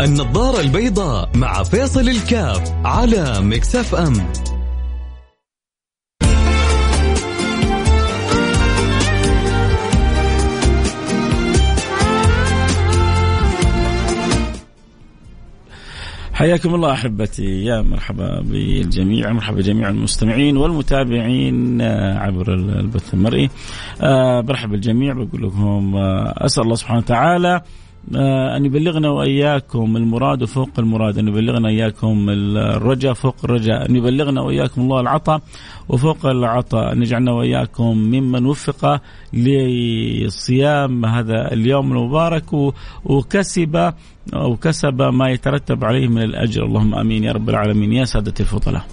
النظارة 0.02 0.62
البيضاء 0.62 1.30
مع 1.36 1.64
فيصل 1.64 2.10
الكاف 2.10 2.72
على 2.86 3.42
مكسف 3.42 3.96
أم. 3.96 4.51
حياكم 16.42 16.76
الله 16.76 16.92
أحبتي. 16.92 17.66
يا 17.66 17.82
مرحبا 17.82 18.42
بالجميع 18.42 19.32
مرحبا 19.32 19.58
بجميع 19.58 19.90
المستمعين 19.90 20.58
والمتابعين 20.58 21.82
آه، 21.82 22.20
عبر 22.20 22.54
البث 22.54 23.14
المرئي. 23.14 23.50
أه 24.02 24.42
برحب 24.42 24.70
بالجميع 24.70 25.14
بقول 25.14 25.44
لكم 25.44 25.96
آه، 25.96 26.46
أسأل 26.46 26.64
الله 26.64 26.76
سبحانه 26.76 27.00
وتعالى 27.00 27.56
آه، 27.56 27.64
أن 28.56 28.66
يبلغنا 28.66 29.10
وإياكم 29.10 29.98
المراد 29.98 30.46
فوق 30.46 30.70
المراد 30.80 31.18
أن 31.18 31.28
يبلغنا 31.28 31.70
إياكم 31.70 32.26
الرجاء 32.30 33.14
فوق 33.14 33.36
الرجاء 33.44 33.90
أن 33.90 33.96
يبلغنا 33.96 34.42
وإياكم 34.42 34.82
الله 34.82 35.00
العطاء 35.00 35.42
وفوق 35.90 36.26
العطاء 36.26 36.92
أن 36.92 37.02
يجعلنا 37.02 37.32
وإياكم 37.32 37.98
ممن 37.98 38.46
وفق 38.46 39.02
لصيام 39.34 41.06
هذا 41.06 41.54
اليوم 41.54 41.92
المبارك 41.92 42.54
وكسب 43.06 43.94
أو 44.34 44.56
كسب 44.56 45.02
ما 45.02 45.30
يترتب 45.30 45.84
عليه 45.84 46.08
من 46.08 46.22
الأجر. 46.22 46.66
اللهم 46.66 46.96
آمين 46.96 47.24
يا 47.24 47.32
رب 47.32 47.50
العالمين. 47.50 47.94
يا 47.94 48.06
سادة 48.06 48.34
الفضلاء 48.40 48.86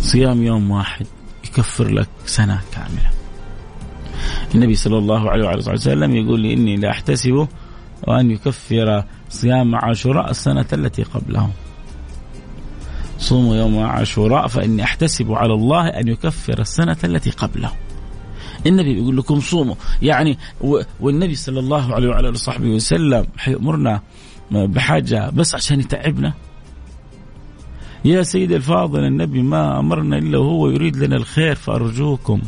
صيام 0.00 0.42
يوم 0.42 0.70
واحد 0.70 1.06
يكفر 1.44 1.88
لك 1.88 2.08
سنة 2.26 2.60
كاملة. 2.72 3.21
النبي 4.54 4.74
صلى 4.74 4.98
الله 4.98 5.30
عليه 5.30 5.44
وعلى 5.44 5.58
وسلم 5.58 6.16
يقول 6.16 6.40
لي 6.40 6.52
إني 6.52 6.76
لا 6.76 6.90
أحتسب 6.90 7.48
وأن 8.08 8.30
يكفر 8.30 9.04
صيام 9.28 9.74
عاشوراء 9.74 10.30
السنة 10.30 10.66
التي 10.72 11.02
قبله 11.02 11.50
صوموا 13.18 13.56
يوم 13.56 13.78
عاشوراء 13.78 14.46
فإني 14.46 14.82
أحتسب 14.82 15.32
على 15.32 15.54
الله 15.54 15.88
أن 15.88 16.08
يكفر 16.08 16.58
السنة 16.60 16.96
التي 17.04 17.30
قبله 17.30 17.72
النبي 18.66 18.96
يقول 18.98 19.16
لكم 19.16 19.40
صوموا. 19.40 19.74
يعني 20.02 20.38
والنبي 21.00 21.34
صلى 21.34 21.60
الله 21.60 21.94
عليه 21.94 22.08
وعلى 22.08 22.28
وصحبه 22.28 22.68
وسلم 22.68 23.26
حيأمرنا 23.36 24.00
بحاجة 24.50 25.30
بس 25.30 25.54
عشان 25.54 25.80
يتعبنا. 25.80 26.32
يا 28.04 28.22
سيدي 28.22 28.56
الفاضل 28.56 29.04
النبي 29.04 29.42
ما 29.42 29.78
أمرنا 29.78 30.18
إلا 30.18 30.38
وهو 30.38 30.68
يريد 30.70 30.96
لنا 30.96 31.16
الخير 31.16 31.54
فأرجوكم. 31.54 32.40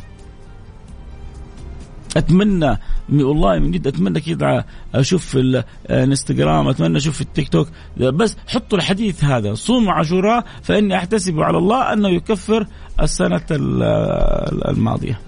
أتمنى 2.17 2.79
والله 3.13 3.59
من 3.59 3.71
جد 3.71 3.87
أتمنى 3.87 4.21
كذا 4.21 4.65
أشوف 4.95 5.27
في 5.27 5.65
الإنستغرام 5.91 6.69
أتمنى 6.69 6.97
أشوف 6.97 7.15
في 7.15 7.21
التيك 7.21 7.49
توك. 7.49 7.69
بس 7.97 8.37
حطوا 8.47 8.79
الحديث 8.79 9.25
هذا 9.25 9.55
صوموا 9.55 9.93
عاشوراء 9.93 10.45
فإني 10.63 10.97
أحتسب 10.97 11.41
على 11.41 11.59
الله 11.59 11.93
أنه 11.93 12.09
يكفر 12.09 12.67
السنة 13.01 13.47
الماضية. 13.51 15.21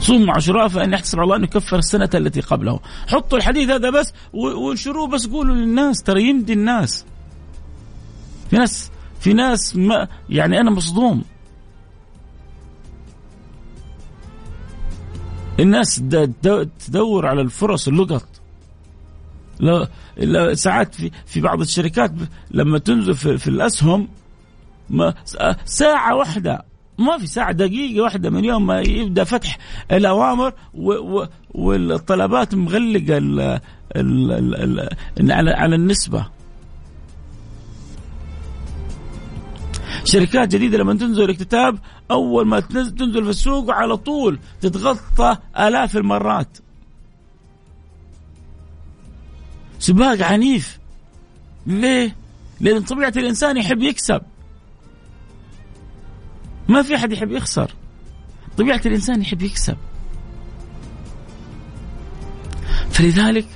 صوموا 0.00 0.34
عاشوراء 0.34 0.68
فإني 0.68 0.94
أحتسب 0.94 1.18
على 1.18 1.24
الله 1.24 1.36
انه 1.36 1.44
يكفر 1.44 1.78
السنة 1.78 2.10
التي 2.14 2.40
قبله. 2.40 2.80
حطوا 3.08 3.38
الحديث 3.38 3.70
هذا 3.70 3.90
بس 3.90 4.12
وانشروه 4.32 5.06
بس 5.06 5.26
قولوا 5.26 5.54
للناس 5.54 6.02
ترى 6.02 6.22
يمدي 6.22 6.52
الناس. 6.52 7.04
في 8.50 8.56
ناس 8.56 8.90
في 9.20 9.32
ناس 9.32 9.76
ما 9.76 10.08
يعني 10.28 10.60
أنا 10.60 10.70
مصدوم. 10.70 11.24
الناس 15.60 16.02
تدور 16.86 17.26
على 17.26 17.40
الفرص 17.40 17.88
اللقط 17.88 18.28
لا 20.16 20.54
ساعات 20.54 20.94
في 20.94 21.10
في 21.26 21.40
بعض 21.40 21.60
الشركات 21.60 22.12
لما 22.50 22.78
تنزل 22.78 23.14
في, 23.14 23.38
في 23.38 23.48
الاسهم 23.48 24.08
ما 24.90 25.14
ساعة 25.64 26.14
واحدة. 26.14 26.64
ما 26.98 27.18
في 27.18 27.26
ساعة 27.26 27.52
دقيقة 27.52 28.02
واحدة 28.02 28.30
من 28.30 28.44
يوم 28.44 28.66
ما 28.66 28.80
يبدأ 28.80 29.24
فتح 29.24 29.58
الأوامر 29.92 30.52
والطلبات 31.54 32.54
مغلقة 32.54 33.16
على 35.54 35.74
النسبة. 35.74 36.26
شركات 40.06 40.48
جديدة 40.48 40.78
لما 40.78 40.94
تنزل 40.94 41.30
الكتاب 41.30 41.78
أول 42.10 42.46
ما 42.46 42.60
تنزل 42.60 43.24
في 43.24 43.30
السوق 43.30 43.70
على 43.70 43.96
طول 43.96 44.38
تتغطى 44.60 45.36
آلاف 45.58 45.96
المرات. 45.96 46.58
سباق 49.78 50.22
عنيف. 50.22 50.78
ليه؟ 51.66 52.16
لأن 52.60 52.82
طبيعة 52.82 53.12
الإنسان 53.16 53.56
يحب 53.56 53.82
يكسب. 53.82 54.22
ما 56.68 56.82
في 56.82 56.94
أحد 56.94 57.12
يحب 57.12 57.32
يخسر. 57.32 57.70
طبيعة 58.58 58.80
الإنسان 58.86 59.20
يحب 59.20 59.42
يكسب. 59.42 59.76
فلذلك 62.90 63.46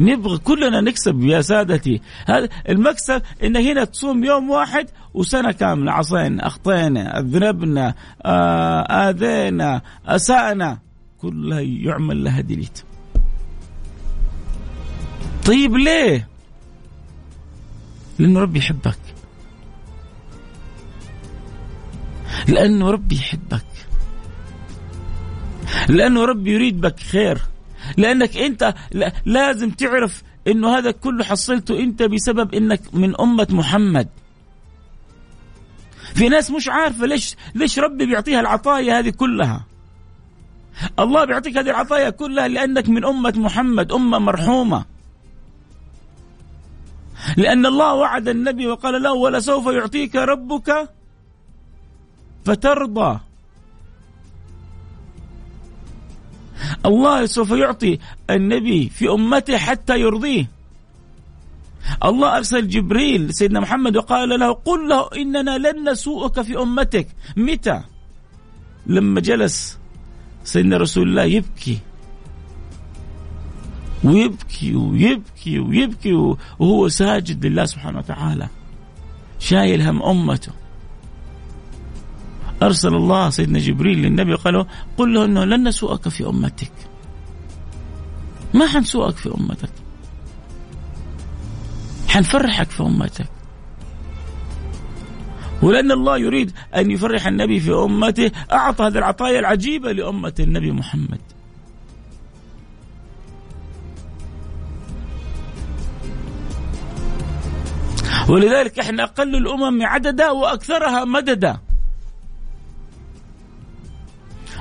نبغى 0.00 0.38
كلنا 0.38 0.80
نكسب 0.80 1.24
يا 1.24 1.40
سادتي. 1.40 2.00
هذا 2.26 2.48
المكسب 2.68 3.22
إن 3.44 3.56
هنا 3.56 3.84
تصوم 3.84 4.24
يوم 4.24 4.50
واحد 4.50 4.86
وسنة 5.14 5.52
كاملة. 5.52 5.92
عصينا 5.92 6.46
أخطينا 6.46 7.18
أذنبنا 7.18 7.94
آه 8.24 8.80
آذينا 8.80 9.82
اسانا 10.06 10.78
كلها 11.18 11.60
يعمل 11.60 12.24
لها 12.24 12.40
ديليت. 12.40 12.82
طيب 15.46 15.76
ليه؟ 15.76 16.28
لأنه 18.18 18.40
ربي 18.40 18.58
يحبك. 18.58 18.98
لأنه 22.48 22.90
ربي 22.90 23.14
يحبك. 23.14 23.64
لأنه 25.88 26.24
ربي 26.24 26.50
يريد 26.50 26.80
بك 26.80 27.00
خير. 27.00 27.38
لأنك 27.96 28.36
أنت 28.36 28.74
لازم 29.26 29.70
تعرف 29.70 30.22
إنه 30.46 30.78
هذا 30.78 30.90
كله 30.90 31.24
حصلته 31.24 31.80
أنت 31.80 32.02
بسبب 32.02 32.54
إنك 32.54 32.94
من 32.94 33.20
أمة 33.20 33.46
محمد. 33.50 34.08
في 36.14 36.28
ناس 36.28 36.50
مش 36.50 36.68
عارفة 36.68 37.06
ليش 37.06 37.36
ليش 37.54 37.78
ربي 37.78 38.06
بيعطيها 38.06 38.40
العطايا 38.40 38.98
هذه 38.98 39.10
كلها. 39.10 39.64
الله 40.98 41.24
بيعطيك 41.24 41.56
هذه 41.56 41.70
العطايا 41.70 42.10
كلها 42.10 42.48
لأنك 42.48 42.88
من 42.88 43.04
أمة 43.04 43.32
محمد 43.36 43.92
أمة 43.92 44.18
مرحومة. 44.18 44.84
لأن 47.36 47.66
الله 47.66 47.94
وعد 47.94 48.28
النبي 48.28 48.66
وقال 48.66 49.02
له 49.02 49.12
ولسوف 49.12 49.66
يعطيك 49.66 50.16
ربك 50.16 50.88
فترضى. 52.44 53.20
الله 56.86 57.26
سوف 57.26 57.50
يعطي 57.50 57.98
النبي 58.30 58.88
في 58.88 59.08
أمته 59.08 59.58
حتى 59.58 60.00
يرضيه. 60.00 60.50
الله 62.04 62.36
أرسل 62.36 62.68
جبريل 62.68 63.34
سيدنا 63.34 63.60
محمد 63.60 63.96
وقال 63.96 64.28
له 64.28 64.52
قل 64.52 64.88
له 64.88 65.08
إننا 65.16 65.58
لن 65.58 65.90
نسوءك 65.90 66.40
في 66.40 66.58
أمتك. 66.58 67.06
متى؟ 67.36 67.80
لما 68.86 69.20
جلس 69.20 69.78
سيدنا 70.44 70.76
رسول 70.76 71.08
الله 71.08 71.22
يبكي. 71.24 71.78
ويبكي 74.04 74.74
ويبكي 74.74 75.58
ويبكي 75.58 76.12
وهو 76.58 76.88
ساجد 76.88 77.46
لله 77.46 77.64
سبحانه 77.64 77.98
وتعالى. 77.98 78.48
شايل 79.38 79.82
هم 79.82 80.02
أمته. 80.02 80.52
أرسل 82.62 82.94
الله 82.94 83.30
سيدنا 83.30 83.58
جبريل 83.58 83.98
للنبي 83.98 84.34
وقال 84.34 84.54
له 84.54 84.66
قل 84.98 85.14
له 85.14 85.24
أنه 85.24 85.44
لن 85.44 85.68
نسوءك 85.68 86.08
في 86.08 86.26
أمتك. 86.26 86.72
ما 88.54 88.66
حنسوءك 88.66 89.16
في 89.16 89.28
أمتك. 89.28 89.70
حنفرحك 92.08 92.70
في 92.70 92.82
أمتك. 92.82 93.28
ولأن 95.62 95.92
الله 95.92 96.18
يريد 96.18 96.52
أن 96.76 96.90
يفرح 96.90 97.26
النبي 97.26 97.60
في 97.60 97.72
أمته 97.72 98.30
أعطى 98.52 98.84
هذه 98.84 98.98
العطايا 98.98 99.38
العجيبة 99.38 99.92
لأمة 99.92 100.34
النبي 100.40 100.72
محمد. 100.72 101.20
ولذلك 108.28 108.78
إحنا 108.78 109.02
أقل 109.02 109.36
الأمم 109.36 109.86
عددا 109.86 110.30
وأكثرها 110.30 111.04
مددا. 111.04 111.69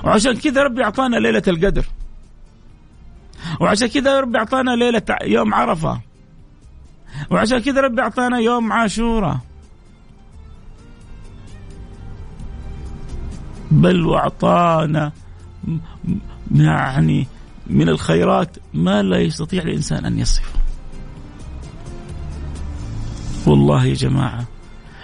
وعشان 0.03 0.37
كذا 0.37 0.63
ربي 0.63 0.83
أعطانا 0.83 1.15
ليلة 1.15 1.43
القدر. 1.47 1.85
وعشان 3.59 3.87
كذا 3.87 4.19
ربي 4.19 4.37
أعطانا 4.37 4.71
ليلة 4.71 5.03
يوم 5.23 5.53
عرفة. 5.53 6.01
وعشان 7.31 7.59
كذا 7.59 7.81
ربي 7.81 8.01
أعطانا 8.01 8.37
يوم 8.37 8.73
عاشوراء 8.73 9.39
بل 13.71 14.05
وأعطانا 14.05 15.11
يعني 16.55 17.27
من 17.67 17.89
الخيرات 17.89 18.57
ما 18.73 19.01
لا 19.03 19.17
يستطيع 19.17 19.63
الانسان 19.63 20.05
ان 20.05 20.19
يصفه 20.19 20.59
والله 23.47 23.85
يا 23.85 23.93
جماعة 23.93 24.45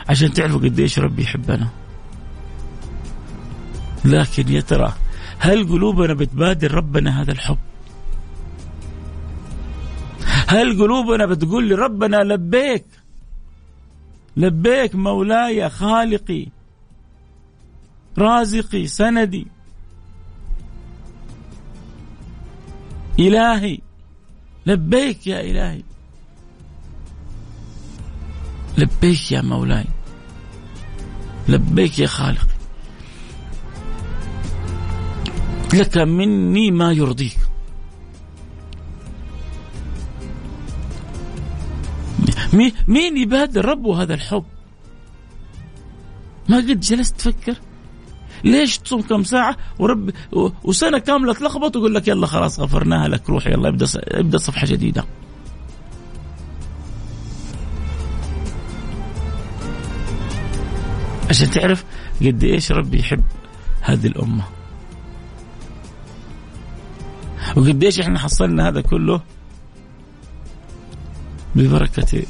عشان 0.09 0.33
تعرفوا 0.33 0.59
قديش 0.59 0.99
ربي 0.99 1.23
يحبنا 1.23 1.67
لكن 4.05 4.49
يا 4.49 4.61
ترى 4.61 4.93
هل 5.39 5.67
قلوبنا 5.67 6.13
بتبادر 6.13 6.71
ربنا 6.73 7.21
هذا 7.21 7.31
الحب؟ 7.31 7.57
هل 10.47 10.81
قلوبنا 10.81 11.25
بتقول 11.25 11.69
لربنا 11.69 12.17
لبيك 12.17 12.85
لبيك 14.37 14.95
مولاي 14.95 15.69
خالقي 15.69 16.47
رازقي 18.17 18.87
سندي 18.87 19.47
إلهي 23.19 23.79
لبيك 24.65 25.27
يا 25.27 25.41
إلهي. 25.41 25.83
لبيك 28.77 29.31
يا 29.31 29.41
مولاي 29.41 29.85
لبيك 31.47 31.99
يا 31.99 32.07
خالقي. 32.07 32.54
لك 35.73 35.97
مني 35.97 36.71
ما 36.71 36.91
يرضيك 36.91 37.37
مين 42.87 43.17
يبادر 43.17 43.65
ربه 43.65 44.01
هذا 44.01 44.13
الحب 44.13 44.45
ما 46.49 46.57
قد 46.57 46.79
جلست 46.79 47.15
تفكر 47.15 47.55
ليش 48.43 48.77
تصوم 48.77 49.01
كم 49.01 49.23
ساعة 49.23 49.57
ورب 49.79 50.11
وسنة 50.63 50.99
كاملة 50.99 51.33
تلخبط 51.33 51.75
ويقول 51.75 51.95
لك 51.95 52.07
يلا 52.07 52.27
خلاص 52.27 52.59
غفرناها 52.59 53.07
لك 53.07 53.29
روح 53.29 53.47
يلا 53.47 53.69
ابدأ 53.69 53.85
ابدأ 53.95 54.37
صفحة 54.37 54.67
جديدة. 54.67 55.05
عشان 61.29 61.49
تعرف 61.49 61.85
قد 62.21 62.43
إيش 62.43 62.71
ربي 62.71 62.99
يحب 62.99 63.23
هذه 63.81 64.07
الأمة. 64.07 64.43
وقديش 67.55 67.99
إحنا 67.99 68.19
حصلنا 68.19 68.67
هذا 68.67 68.81
كله 68.81 69.21
ببركة 71.55 72.23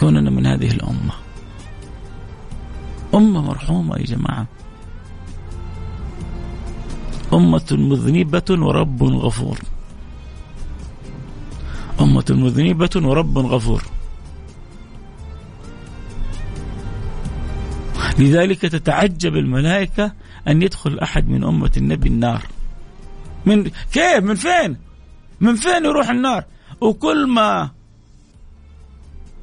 كوننا 0.00 0.30
من 0.30 0.46
هذه 0.46 0.70
الأمة. 0.70 1.12
أمة 3.14 3.40
مرحومة 3.40 3.96
يا 3.96 4.04
جماعة. 4.04 4.46
أمة 7.32 7.66
مذنبة 7.70 8.44
ورب 8.50 9.02
غفور. 9.02 9.58
أمة 12.00 12.24
مذنبة 12.30 12.90
ورب 12.96 13.38
غفور. 13.38 13.82
لذلك 18.18 18.60
تتعجب 18.60 19.36
الملائكة 19.36 20.12
أن 20.48 20.62
يدخل 20.62 20.98
أحد 20.98 21.28
من 21.28 21.44
أمة 21.44 21.72
النبي 21.76 22.08
النار. 22.08 22.42
من 23.46 23.70
كيف؟ 23.92 24.24
من 24.24 24.34
فين؟ 24.34 24.76
من 25.40 25.56
فين 25.56 25.84
يروح 25.84 26.10
النار؟ 26.10 26.44
وكل 26.80 27.26
ما 27.26 27.70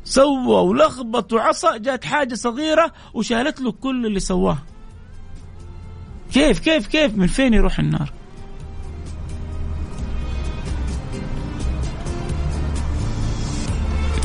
سوى 0.04 0.68
ولخبط 0.68 1.34
وعصى 1.34 1.80
جات 1.80 2.06
حاجة 2.06 2.34
صغيرة 2.34 2.92
وشالت 3.14 3.62
له 3.62 3.72
كل 3.72 4.06
اللي 4.06 4.20
سواه. 4.20 4.58
كيف؟ 6.34 6.60
كيف؟ 6.60 6.88
كيف؟ 6.88 7.16
من 7.16 7.28
فين 7.28 7.54
يروح 7.54 7.80
النار؟ 7.80 8.14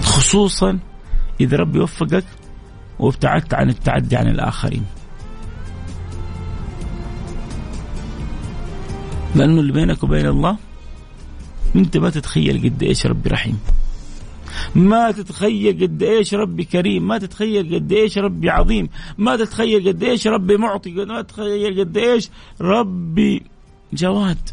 خصوصا 0.02 0.78
إذا 1.40 1.56
ربي 1.56 1.78
وفقك 1.78 2.24
وابتعدت 2.98 3.54
عن 3.54 3.68
التعدي 3.68 4.16
عن 4.16 4.28
الآخرين. 4.28 4.84
لأنه 9.34 9.60
اللي 9.60 9.72
بينك 9.72 10.02
وبين 10.02 10.26
الله 10.26 10.56
أنت 11.76 11.96
ما 11.96 12.10
تتخيل 12.10 12.62
قد 12.64 12.82
إيش 12.82 13.06
ربي 13.06 13.30
رحيم. 13.30 13.58
ما 14.74 15.10
تتخيل 15.10 15.82
قد 15.82 16.02
إيش 16.02 16.34
ربي 16.34 16.64
كريم. 16.64 17.08
ما 17.08 17.18
تتخيل 17.18 17.74
قد 17.74 17.92
إيش 17.92 18.18
ربي 18.18 18.50
عظيم. 18.50 18.88
ما 19.18 19.36
تتخيل 19.36 19.88
قد 19.88 20.02
إيش 20.02 20.26
ربي 20.26 20.56
معطي. 20.56 20.90
ما 20.90 21.22
تتخيل 21.22 21.80
قد 21.80 21.96
إيش 21.96 22.30
ربي 22.60 23.42
جواد. 23.92 24.50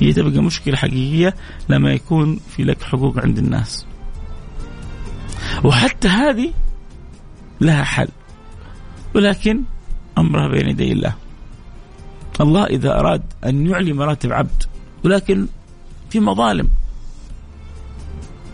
هي 0.00 0.12
تبقى 0.12 0.42
مشكلة 0.42 0.76
حقيقية 0.76 1.34
لما 1.68 1.92
يكون 1.92 2.40
في 2.48 2.64
لك 2.64 2.82
حقوق 2.82 3.18
عند 3.18 3.38
الناس. 3.38 3.86
وحتى 5.64 6.08
هذه 6.08 6.52
لها 7.60 7.84
حل. 7.84 8.08
ولكن 9.14 9.62
أمرها 10.18 10.48
بين 10.48 10.68
يدي 10.68 10.92
الله. 10.92 11.14
الله 12.40 12.66
إذا 12.66 13.00
أراد 13.00 13.22
أن 13.44 13.66
يعلي 13.66 13.92
مراتب 13.92 14.32
عبد 14.32 14.62
ولكن 15.04 15.46
في 16.10 16.20
مظالم. 16.20 16.68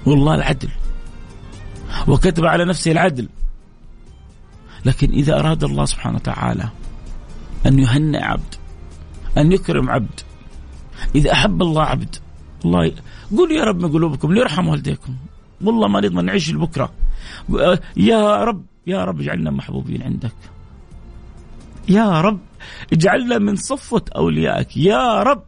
والله 0.06 0.34
العدل. 0.34 0.68
وكتب 2.08 2.44
على 2.44 2.64
نفسه 2.64 2.92
العدل. 2.92 3.28
لكن 4.84 5.10
إذا 5.10 5.38
أراد 5.38 5.64
الله 5.64 5.84
سبحانه 5.84 6.16
وتعالى 6.16 6.68
أن 7.66 7.78
يهنئ 7.78 8.22
عبد 8.22 8.54
أن 9.38 9.52
يكرم 9.52 9.90
عبد 9.90 10.20
إذا 11.14 11.32
أحب 11.32 11.62
الله 11.62 11.82
عبد 11.82 12.16
الله 12.64 12.92
قولوا 13.30 13.56
يا 13.56 13.64
رب 13.64 13.80
من 13.80 13.92
قلوبكم 13.92 14.32
ليرحم 14.32 14.68
والديكم. 14.68 15.14
والله 15.60 15.88
ما 15.88 16.00
نضمن 16.00 16.24
نعيش 16.24 16.50
لبكرة. 16.50 16.92
يا 17.96 18.44
رب 18.44 18.64
يا 18.86 19.04
رب 19.04 19.20
اجعلنا 19.20 19.50
محبوبين 19.50 20.02
عندك. 20.02 20.34
يا 21.88 22.20
رب. 22.20 22.38
اجعلنا 22.92 23.38
من 23.38 23.56
صفوة 23.56 24.04
أوليائك. 24.16 24.76
يا 24.76 25.22
رب. 25.22 25.42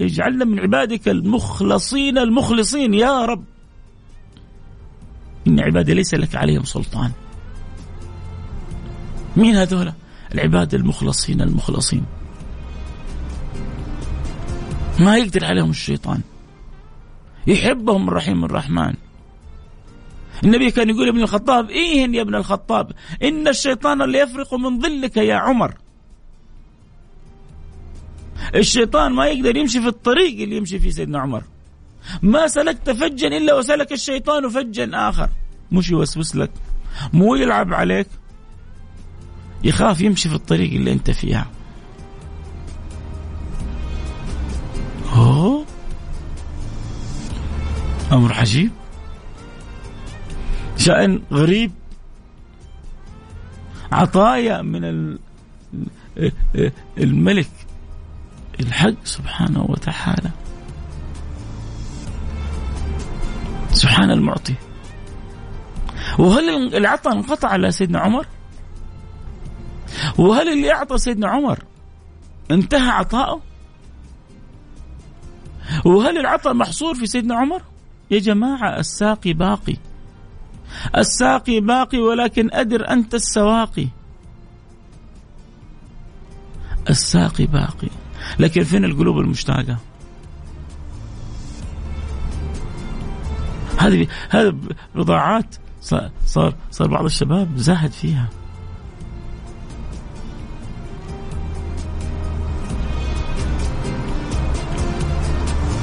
اجعلنا 0.00 0.44
من 0.44 0.60
عبادك 0.60 1.08
المخلصين 1.08 2.18
المخلصين. 2.18 2.94
يا 2.94 3.24
رب. 3.24 3.44
إن 5.46 5.60
عبادي 5.60 5.94
ليس 5.94 6.14
لك 6.14 6.36
عليهم 6.36 6.64
سلطان. 6.64 7.12
مين 9.36 9.56
هذولا 9.56 9.92
العباد 10.34 10.74
المخلصين 10.74 11.40
المخلصين. 11.40 12.04
ما 15.00 15.16
يقدر 15.16 15.44
عليهم 15.44 15.70
الشيطان. 15.70 16.20
يحبهم 17.46 18.08
الرحيم 18.08 18.44
الرحمن. 18.44 18.94
النبي 20.44 20.70
كان 20.70 20.90
يقول 20.90 21.08
ابن 21.08 21.22
الخطاب 21.22 21.70
إيه 21.70 22.12
يا 22.12 22.22
ابن 22.22 22.34
الخطاب؟ 22.34 22.92
إن 23.22 23.48
الشيطان 23.48 24.02
اللي 24.02 24.18
يفرق 24.18 24.54
من 24.54 24.80
ظلك 24.80 25.16
يا 25.16 25.34
عمر. 25.34 25.74
الشيطان 28.54 29.12
ما 29.12 29.26
يقدر 29.26 29.56
يمشي 29.56 29.80
في 29.80 29.88
الطريق 29.88 30.42
اللي 30.42 30.56
يمشي 30.56 30.78
فيه 30.78 30.90
سيدنا 30.90 31.18
عمر. 31.18 31.42
ما 32.22 32.46
سلكت 32.46 32.90
فجا 32.90 33.28
إلا 33.28 33.54
وسلك 33.54 33.92
الشيطان 33.92 34.48
فجا 34.48 34.90
آخر. 34.94 35.28
مش 35.72 35.90
يوسوس 35.90 36.36
لك 36.36 36.50
مو 37.12 37.34
يلعب 37.34 37.74
عليك. 37.74 38.06
يخاف 39.64 40.00
يمشي 40.00 40.28
في 40.28 40.34
الطريق 40.34 40.72
اللي 40.72 40.92
أنت 40.92 41.10
فيها. 41.10 41.46
أوه. 45.16 45.64
أمر 48.12 48.32
عجيب. 48.32 48.70
شأن 50.80 51.22
غريب. 51.32 51.72
عطايا 53.92 54.62
من 54.62 55.16
الملك. 56.98 57.50
الحق 58.60 59.04
سبحانه 59.04 59.66
وتعالى. 59.68 60.30
سبحان 63.72 64.10
المعطي. 64.10 64.54
وهل 66.18 66.74
العطاء 66.74 67.12
انقطع 67.12 67.48
على 67.48 67.72
سيدنا 67.72 67.98
عمر؟ 67.98 68.26
وهل 70.18 70.48
اللي 70.48 70.72
أعطى 70.72 70.98
سيدنا 70.98 71.28
عمر 71.28 71.58
انتهى 72.50 72.88
عطاؤه؟ 72.88 73.40
وهل 75.84 76.18
العطاء 76.18 76.54
محصور 76.54 76.94
في 76.94 77.06
سيدنا 77.06 77.34
عمر؟ 77.34 77.62
يا 78.10 78.18
جماعة 78.18 78.78
الساقي 78.78 79.32
باقي. 79.32 79.76
الساقي 80.96 81.60
باقي 81.60 81.98
ولكن 81.98 82.48
أدر 82.52 82.90
أنت 82.90 83.14
السواقي. 83.14 83.88
الساقي 86.90 87.46
باقي. 87.46 87.88
لكن 88.38 88.64
فين 88.64 88.84
القلوب 88.84 89.18
المشتاقة؟ 89.18 89.76
هذه 93.78 94.06
هذه 94.30 94.54
بضاعات 94.94 95.54
صار 95.80 96.54
صار 96.70 96.88
بعض 96.88 97.04
الشباب 97.04 97.56
زاهد 97.56 97.92
فيها. 97.92 98.28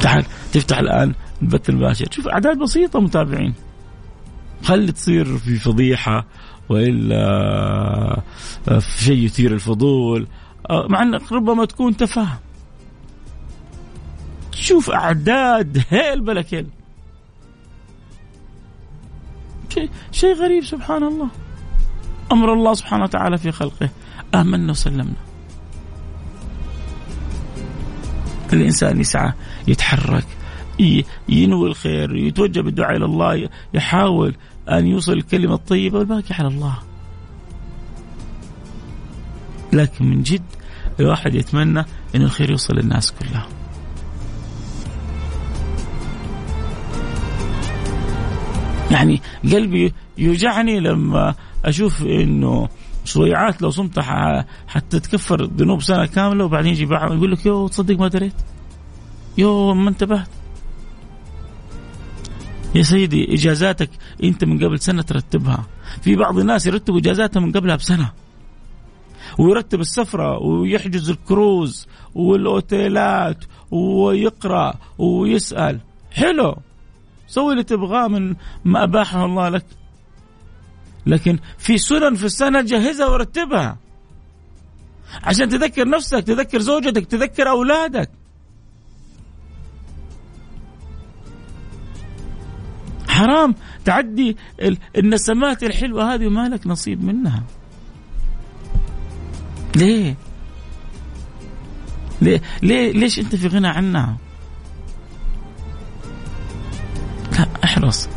تعال 0.02 0.26
تفتح 0.54 0.78
الآن 0.78 1.14
البث 1.42 1.70
المباشر. 1.70 2.08
شوف 2.12 2.28
أعداد 2.28 2.58
بسيطة 2.58 3.00
متابعين. 3.00 3.54
خلي 4.68 4.92
تصير 4.92 5.38
في 5.38 5.56
فضيحة 5.56 6.26
وإلا 6.70 8.22
في 8.66 9.04
شيء 9.04 9.18
يثير 9.18 9.54
الفضول؟ 9.54 10.28
مع 10.70 11.02
أنك 11.02 11.32
ربما 11.32 11.66
تكون 11.66 11.98
تفاهه 11.98 12.40
شوف 14.52 14.90
أعداد 14.90 15.84
هيل 15.90 16.22
بلا 16.22 16.42
كيل 16.42 16.68
شيء 19.70 19.90
شيء 20.12 20.36
غريب 20.36 20.64
سبحان 20.64 21.04
الله. 21.04 21.28
أمر 22.32 22.54
الله 22.54 22.74
سبحانه 22.74 23.04
وتعالى 23.04 23.38
في 23.38 23.52
خلقه. 23.52 23.90
آمنا 24.36 24.72
وسلمنا. 24.72 25.14
الإنسان 28.54 29.00
يسعى 29.00 29.34
يتحرك 29.68 30.26
ينوي 31.30 31.68
الخير 31.68 32.16
يتوجه 32.16 32.62
بالدعاء 32.62 32.98
إلى 32.98 33.06
الله 33.06 33.50
يحاول 33.74 34.36
أن 34.72 34.88
يوصل 34.88 35.14
الكلمة 35.14 35.54
الطيبة 35.54 36.00
والباقي 36.00 36.36
على 36.40 36.48
الله. 36.48 36.78
لكن 39.74 40.06
من 40.06 40.24
جد 40.24 40.44
الواحد 41.00 41.36
يتمنى 41.36 41.80
ان 42.16 42.22
الخير 42.22 42.52
يوصل 42.52 42.76
للناس 42.76 43.12
كلها. 43.12 43.48
يعني 48.92 49.22
قلبي 49.44 49.94
يوجعني 50.18 50.80
لما 50.80 51.36
أشوف 51.66 52.04
إنه 52.04 52.70
شويعات 53.06 53.62
لو 53.62 53.70
صمتها 53.70 54.46
حتى 54.68 55.00
تكفر 55.00 55.44
ذنوب 55.44 55.82
سنة 55.82 56.06
كاملة 56.06 56.46
وبعدين 56.46 56.72
يجي 56.72 56.84
يقول 56.84 57.32
لك 57.32 57.46
يو 57.46 57.68
تصدق 57.68 58.00
ما 58.00 58.08
دريت؟ 58.08 58.34
يو 59.38 59.74
ما 59.74 59.90
انتبهت؟ 59.90 60.37
يا 62.78 62.84
سيدي 62.84 63.34
إجازاتك 63.34 63.90
أنت 64.24 64.44
من 64.44 64.64
قبل 64.64 64.80
سنة 64.80 65.02
ترتبها. 65.02 65.66
في 66.02 66.16
بعض 66.16 66.38
الناس 66.38 66.66
يرتبوا 66.66 67.00
اجازاتها 67.00 67.40
من 67.40 67.52
قبلها 67.52 67.76
بسنة. 67.76 68.12
ويرتب 69.40 69.80
السفرة 69.80 70.38
ويحجز 70.38 71.10
الكروز 71.10 71.88
والأوتيلات 72.16 73.46
ويقرأ 73.72 74.74
ويسأل. 74.98 75.80
حلو. 76.12 76.56
سوي 77.28 77.52
اللي 77.52 77.64
تبغاه 77.64 78.08
من 78.08 78.36
ما 78.66 78.84
أباحه 78.84 79.26
الله 79.26 79.50
لك. 79.50 79.66
لكن 81.06 81.40
في 81.58 81.78
سنن 81.78 82.16
في 82.16 82.26
السنة 82.26 82.62
جهزها 82.62 83.08
ورتبها 83.08 83.78
عشان 85.24 85.50
تذكر 85.50 85.90
نفسك 85.90 86.24
تذكر 86.24 86.60
زوجتك 86.60 87.06
تذكر 87.06 87.50
أولادك. 87.50 88.10
حرام 93.18 93.56
تعدي 93.86 94.38
النسمات 94.98 95.64
الحلوة 95.64 96.14
هذه 96.14 96.28
وما 96.28 96.50
لك 96.50 96.68
نصيب 96.68 97.04
منها. 97.04 97.44
ليه؟ 99.76 100.16
ليه 102.22 102.42
ليه 102.62 102.92
ليش 102.92 103.20
أنت 103.20 103.36
في 103.36 103.48
غنى 103.48 103.68
عنها؟ 103.68 104.18
لا 107.32 107.48
احرص. 107.64 108.10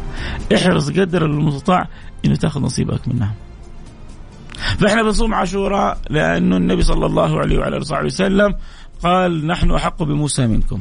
احرص 0.55 0.91
قدر 0.91 1.27
المستطاع 1.27 1.89
إنه 2.25 2.37
تأخذ 2.37 2.61
نصيبك 2.61 3.09
منها. 3.09 3.35
فإحنا 4.79 5.03
بنصوم 5.03 5.35
عاشوراء 5.35 5.99
لأنه 6.11 6.57
النبي 6.57 6.83
صلى 6.83 7.07
الله 7.07 7.39
عليه 7.39 7.59
وعلى 7.59 7.69
آله 7.69 7.81
وصحبه 7.81 8.07
وسلم 8.07 8.55
قال 9.03 9.47
نحن 9.47 9.71
أحق 9.71 10.03
بموسى 10.03 10.47
منكم. 10.47 10.81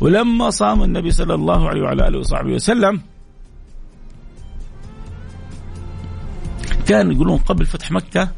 ولما 0.00 0.50
صام 0.50 0.82
النبي 0.82 1.10
صلى 1.10 1.34
الله 1.34 1.68
عليه 1.68 1.82
وعلى 1.82 2.08
آله 2.08 2.18
وصحبه 2.18 2.52
وسلم 2.52 3.00
كان 6.90 7.12
يقولون 7.12 7.38
قبل 7.38 7.66
فتح 7.66 7.92
مكة 7.92 8.28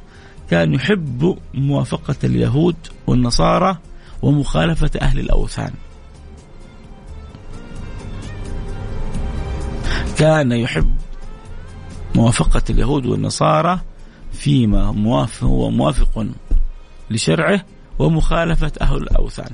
كان 0.50 0.74
يحب 0.74 1.38
موافقة 1.54 2.16
اليهود 2.24 2.76
والنصارى 3.06 3.78
ومخالفة 4.22 4.90
أهل 5.02 5.18
الأوثان. 5.18 5.72
كان 10.18 10.52
يحب 10.52 10.96
موافقة 12.14 12.62
اليهود 12.70 13.06
والنصارى 13.06 13.80
فيما 14.32 14.92
موافق 14.92 15.44
هو 15.44 15.70
موافق 15.70 16.26
لشرعه 17.10 17.64
ومخالفة 17.98 18.72
أهل 18.80 18.96
الأوثان. 18.96 19.50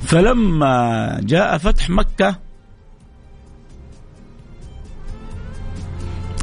فلما 0.00 1.20
جاء 1.22 1.58
فتح 1.58 1.90
مكة 1.90 2.36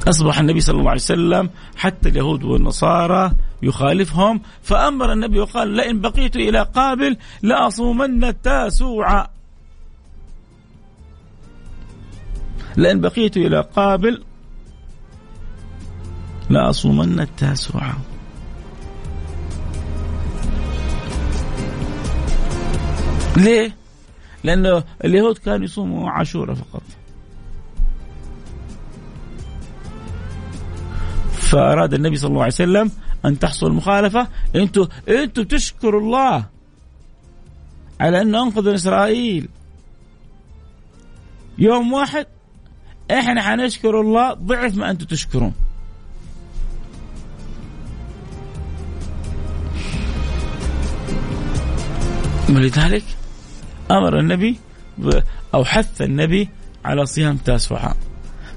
أصبح 0.07 0.39
النبي 0.39 0.59
صلى 0.59 0.79
الله 0.79 0.89
عليه 0.89 1.01
وسلم 1.01 1.49
حتى 1.75 2.09
اليهود 2.09 2.43
والنصارى 2.43 3.31
يخالفهم. 3.63 4.41
فأمر 4.61 5.13
النبي 5.13 5.39
وقال 5.39 5.67
لئن 5.67 6.01
بقيت 6.01 6.35
إلى 6.35 6.63
قابل 6.63 7.17
لأصومن 7.41 8.23
التاسوع. 8.23 9.29
لئن 12.77 13.01
بقيت 13.01 13.37
إلى 13.37 13.61
قابل 13.75 14.23
لأصومن 16.49 17.19
التاسوع. 17.19 17.93
ليه؟ 23.37 23.75
لأنه 24.43 24.83
اليهود 25.05 25.37
كانوا 25.37 25.65
يصوموا 25.65 26.09
عاشوراء 26.09 26.55
فقط. 26.55 26.96
فأراد 31.47 31.93
النبي 31.93 32.15
صلى 32.15 32.29
الله 32.29 32.43
عليه 32.43 32.53
وسلم 32.53 32.91
أن 33.25 33.39
تحصل 33.39 33.67
المخالفة. 33.67 34.27
أنتوا 34.55 34.85
أنتوا 35.09 35.43
تشكروا 35.43 36.01
الله 36.01 36.45
على 37.99 38.21
أنه 38.21 38.43
أنقذ 38.43 38.67
إسرائيل. 38.67 39.49
يوم 41.57 41.93
واحد 41.93 42.25
إحنا 43.11 43.41
حنشكر 43.41 44.01
الله 44.01 44.33
ضعف 44.33 44.75
ما 44.75 44.91
أنتم 44.91 45.05
تشكرون. 45.05 45.53
ولذلك 52.49 53.03
أمر 53.91 54.19
النبي 54.19 54.59
أو 55.53 55.63
حث 55.65 56.01
النبي 56.01 56.49
على 56.85 57.05
صيام 57.05 57.37
تاسوعاء 57.37 57.97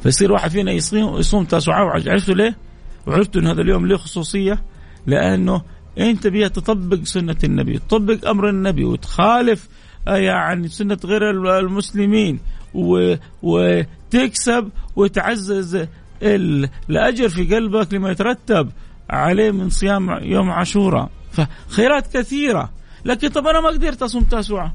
فيصير 0.03 0.33
واحد 0.33 0.51
فينا 0.51 0.73
يصوم 0.73 1.19
يصوم 1.19 1.45
تاسوعاء 1.45 2.11
عرفتوا 2.11 2.35
ليه؟ 2.35 2.70
وعرفتوا 3.07 3.41
إن 3.41 3.47
هذا 3.47 3.61
اليوم 3.61 3.87
له 3.87 3.97
خصوصية؟ 3.97 4.63
لأنه 5.07 5.63
أنت 5.99 6.27
بيها 6.27 6.49
تطبق 6.49 7.03
سنة 7.03 7.37
النبي، 7.45 7.79
تطبق 7.79 8.29
أمر 8.29 8.49
النبي 8.49 8.85
وتخالف 8.85 9.69
آه، 10.09 10.17
يعني 10.17 10.69
سنة 10.69 10.99
غير 11.05 11.31
المسلمين 11.59 12.41
و... 12.75 13.15
وتكسب 13.43 14.71
وتعزز 14.97 15.87
الأجر 16.23 17.29
في 17.29 17.55
قلبك 17.55 17.95
لما 17.95 18.11
يترتب 18.11 18.71
عليه 19.11 19.51
من 19.51 19.71
صيام 19.71 20.11
يوم 20.23 20.51
عاشوراء. 20.51 21.11
فخيرات 21.33 22.17
كثيرة. 22.17 22.71
لكن 23.05 23.29
طب 23.29 23.47
أنا 23.47 23.61
ما 23.61 23.69
قدرت 23.69 24.03
أصوم 24.03 24.23
تاسوعة. 24.23 24.75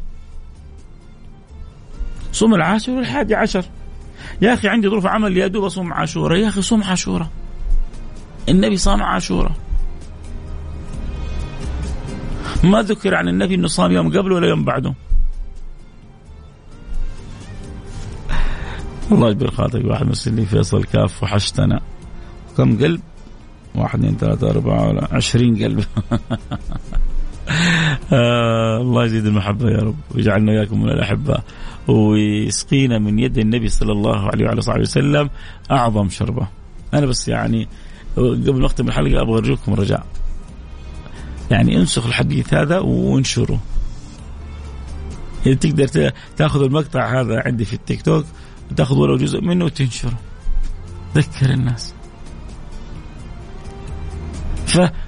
صوم 2.32 2.54
العاشر 2.54 2.92
والحادي 2.92 3.36
عشر. 3.36 3.66
يا 4.42 4.54
أخي 4.54 4.68
عندي 4.68 4.90
ظروف 4.90 5.06
عمل 5.06 5.38
يا 5.38 5.48
دوب 5.48 5.64
أصوم 5.64 5.94
عاشوراء 5.94 6.40
يا 6.40 6.48
أخي 6.48 6.62
صوم 6.62 6.84
عاشوراء 6.84 7.28
النبي 8.49 8.77
صام 8.77 9.03
عاشوراء. 9.03 9.51
ما 12.63 12.81
ذكر 12.81 13.15
عن 13.15 13.27
النبي 13.27 13.55
إنه 13.55 13.67
صام 13.67 13.91
يوم 13.91 14.17
قبله 14.17 14.36
ولا 14.36 14.47
يوم 14.47 14.63
بعده. 14.63 14.93
الله 19.12 19.29
يجبر 19.29 19.51
خاطرك 19.51 19.86
واحد 19.86 20.05
مرسل 20.05 20.34
لي 20.34 20.45
فيصل 20.45 20.84
كاف 20.84 21.23
وحشتنا. 21.23 21.79
كم 22.58 22.77
قلب؟ 22.77 23.01
واحد 23.75 23.99
اثنين 23.99 24.17
ثلاثة 24.17 24.49
أربعة 24.49 25.08
عشرين 25.12 25.63
قلب. 25.63 25.86
آه 28.13 28.81
الله 28.81 29.05
يزيد 29.05 29.25
المحبة 29.25 29.69
يا 29.69 29.77
رب 29.77 29.95
ويجعلنا 30.15 30.51
إياكم 30.51 30.84
من 30.84 30.89
الأحبة 30.89 31.38
ويسقينا 31.88 32.99
من 32.99 33.19
يد 33.19 33.38
النبي 33.38 33.69
صلى 33.69 33.91
الله 33.91 34.27
عليه 34.27 34.45
وعلى 34.45 34.62
صحبه 34.62 34.81
وسلم 34.81 35.29
أعظم 35.71 36.10
شربة. 36.10 36.47
أنا 36.93 37.05
بس 37.05 37.27
يعني 37.27 37.67
قبل 38.15 38.60
ما 38.60 38.65
أختم 38.65 38.88
الحلقة 38.88 39.21
أبغى 39.21 39.38
أرجوكم 39.38 39.73
رجاء 39.73 40.06
يعني 41.51 41.78
انسخ 41.78 42.06
الحديث 42.06 42.54
هذا 42.54 42.80
وانشره 42.80 43.60
إذا 45.45 45.56
تقدر 45.56 46.12
تأخذ 46.38 46.63
المقطع 46.63 47.21
هذا 47.21 47.41
عندي 47.45 47.65
في 47.65 47.73
التيك 47.73 48.01
توك 48.01 48.25
وتاخذ 48.71 48.97
ولو 48.97 49.17
جزء 49.17 49.41
منه 49.41 49.65
وتنشره. 49.65 50.19
ذكر 51.15 51.49
الناس. 51.49 51.93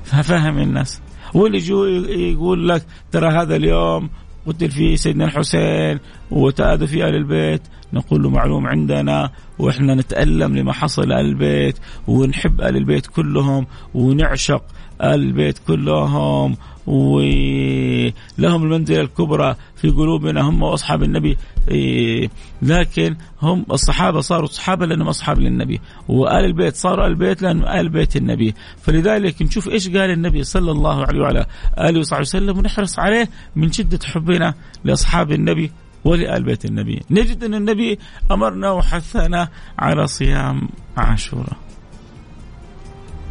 ففهم 0.03 0.59
الناس. 0.59 1.01
واللي 1.33 2.31
يقول 2.31 2.69
لك 2.69 2.85
ترى 3.11 3.41
هذا 3.41 3.55
اليوم 3.55 4.09
قتل 4.47 4.71
فيه 4.71 4.95
سيدنا 4.95 5.25
الحسين 5.25 5.99
وتآذوا 6.31 6.87
في 6.87 7.05
آل 7.05 7.15
البيت. 7.15 7.61
نقول 7.93 8.23
له 8.23 8.29
معلوم 8.29 8.67
عندنا 8.67 9.31
وإحنا 9.59 9.95
نتألم 9.95 10.57
لما 10.57 10.73
حصل 10.73 11.11
آل 11.11 11.25
البيت 11.25 11.77
ونحب 12.07 12.61
آل 12.61 12.77
البيت 12.77 13.07
كلهم 13.07 13.67
ونعشق 13.93 14.63
آل 15.01 15.23
البيت 15.23 15.59
كلهم. 15.67 16.57
ولهم 16.87 18.63
المنزلة 18.63 19.01
الكبرى 19.01 19.55
في 19.75 19.89
قلوبنا 19.89 20.41
هم 20.41 20.63
أصحاب 20.63 21.03
النبي. 21.03 21.37
إيه، 21.71 22.29
لكن 22.61 23.15
هم 23.41 23.65
الصحابة 23.71 24.21
صاروا 24.21 24.47
صحابة 24.47 24.85
لأنهم 24.85 25.07
أصحاب 25.07 25.39
للنبي. 25.39 25.81
وآل 26.07 26.45
البيت 26.45 26.75
صاروا 26.75 27.05
آل 27.05 27.11
البيت 27.11 27.41
لأنهم 27.41 27.67
آل 27.67 27.89
بيت 27.89 28.15
النبي. 28.15 28.53
فلذلك 28.81 29.41
نشوف 29.41 29.69
إيش 29.69 29.87
قال 29.89 30.11
النبي 30.11 30.43
صلى 30.43 30.71
الله 30.71 31.05
عليه 31.05 31.21
وعلى 31.21 31.45
آله 31.79 31.99
وصحبه 31.99 32.21
وسلم 32.21 32.57
ونحرص 32.57 32.99
عليه 32.99 33.29
من 33.55 33.71
شدة 33.71 33.99
حبنا 34.05 34.53
لأصحاب 34.83 35.31
النبي. 35.31 35.71
ولآل 36.07 36.43
بيت 36.43 36.65
النبي. 36.65 37.03
نجد 37.11 37.43
أن 37.43 37.53
النبي 37.53 37.99
أمرنا 38.31 38.71
وحثنا 38.71 39.49
على 39.79 40.07
صيام 40.07 40.69
عاشوراء. 40.97 41.57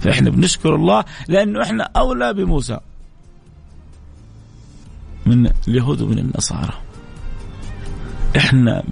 فإحنا 0.01 0.31
بنشكر 0.31 0.75
الله 0.75 1.05
لأنه 1.29 1.63
إحنا 1.63 1.91
أولى 1.97 2.35
بموسى. 2.35 2.79
من 5.27 5.51
اليهود 5.69 6.01
ومن 6.03 6.19
النصارى. 6.19 6.75
إحنا 8.37 8.85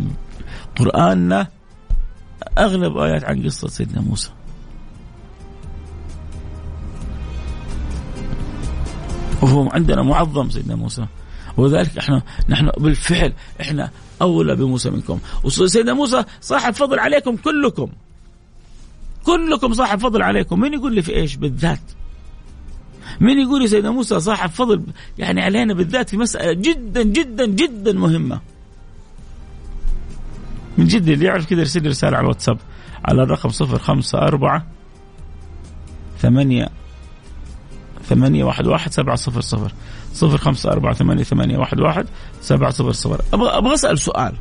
قرآننا 0.79 1.49
أغلب 2.59 2.97
آيات 2.97 3.25
عن 3.25 3.43
قصة 3.43 3.69
سيدنا 3.69 4.01
موسى. 4.01 4.31
وهو 9.43 9.71
عندنا 9.71 10.03
معظم 10.03 10.51
سيدنا 10.51 10.77
موسى. 10.77 11.07
وذلك 11.57 11.99
إحنا 11.99 12.23
نحن 12.49 12.71
بالفعل 12.79 13.33
إحنا 13.61 13.91
أولى 14.23 14.57
بموسى 14.57 14.91
منكم. 14.91 15.21
وسيدنا 15.45 15.93
موسى 15.93 16.25
صاحب 16.41 16.75
فضل 16.75 16.99
عليكم 16.99 17.37
كلكم. 17.37 17.89
كلكم 19.25 19.75
صاحب 19.75 19.99
فضل 19.99 20.23
عليكم. 20.23 20.61
مين 20.61 20.75
يقول 20.75 20.95
لي 20.95 21.03
في 21.03 21.17
إيش؟ 21.17 21.37
بالذات. 21.37 21.81
مين 23.21 23.39
يقول 23.39 23.63
يا 23.63 23.67
سيدنا 23.67 23.91
موسى 23.91 24.21
صاحب 24.21 24.51
فضل 24.51 24.83
يعني 25.19 25.43
علينا 25.43 25.75
بالذات 25.75 26.11
في 26.11 26.17
مسألة 26.17 26.53
جدا 26.53 27.03
جدا 27.03 27.47
جدا 27.47 27.93
مهمة. 27.93 28.41
من 30.79 30.87
جد 30.87 31.09
اللي 31.09 31.27
يعرف 31.27 31.47
كذا 31.47 31.61
يرسل 31.61 31.83
لي 31.83 31.89
رسالة 31.89 32.17
على 32.17 32.25
الواتساب. 32.25 32.59
على 33.05 33.23
الرقم 33.23 33.49
054 33.49 34.63
ثمانية 36.19 36.69
ثمانية 38.05 38.45
واحد 38.45 38.67
واحد 38.67 38.93
سبعة 38.93 39.17
صفر 39.17 39.41
صفر. 39.41 39.73
صفر 40.15 40.39
خمسة 40.39 40.73
أربعة 40.73 40.95
ثمانية 40.95 41.23
ثمانية 41.23 41.59
واحد 41.59 41.81
واحد 41.81 42.07
سبعة 42.41 42.71
صفر 42.71 42.93
صفر. 42.93 43.21
أبغى 43.33 43.49
أبغى 43.49 43.75
أسأل 43.75 43.99
سؤال 43.99 44.35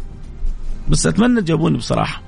بس 0.89 1.07
أتمنى 1.07 1.41
تجاوبوني 1.41 1.77
بصراحة. 1.77 2.21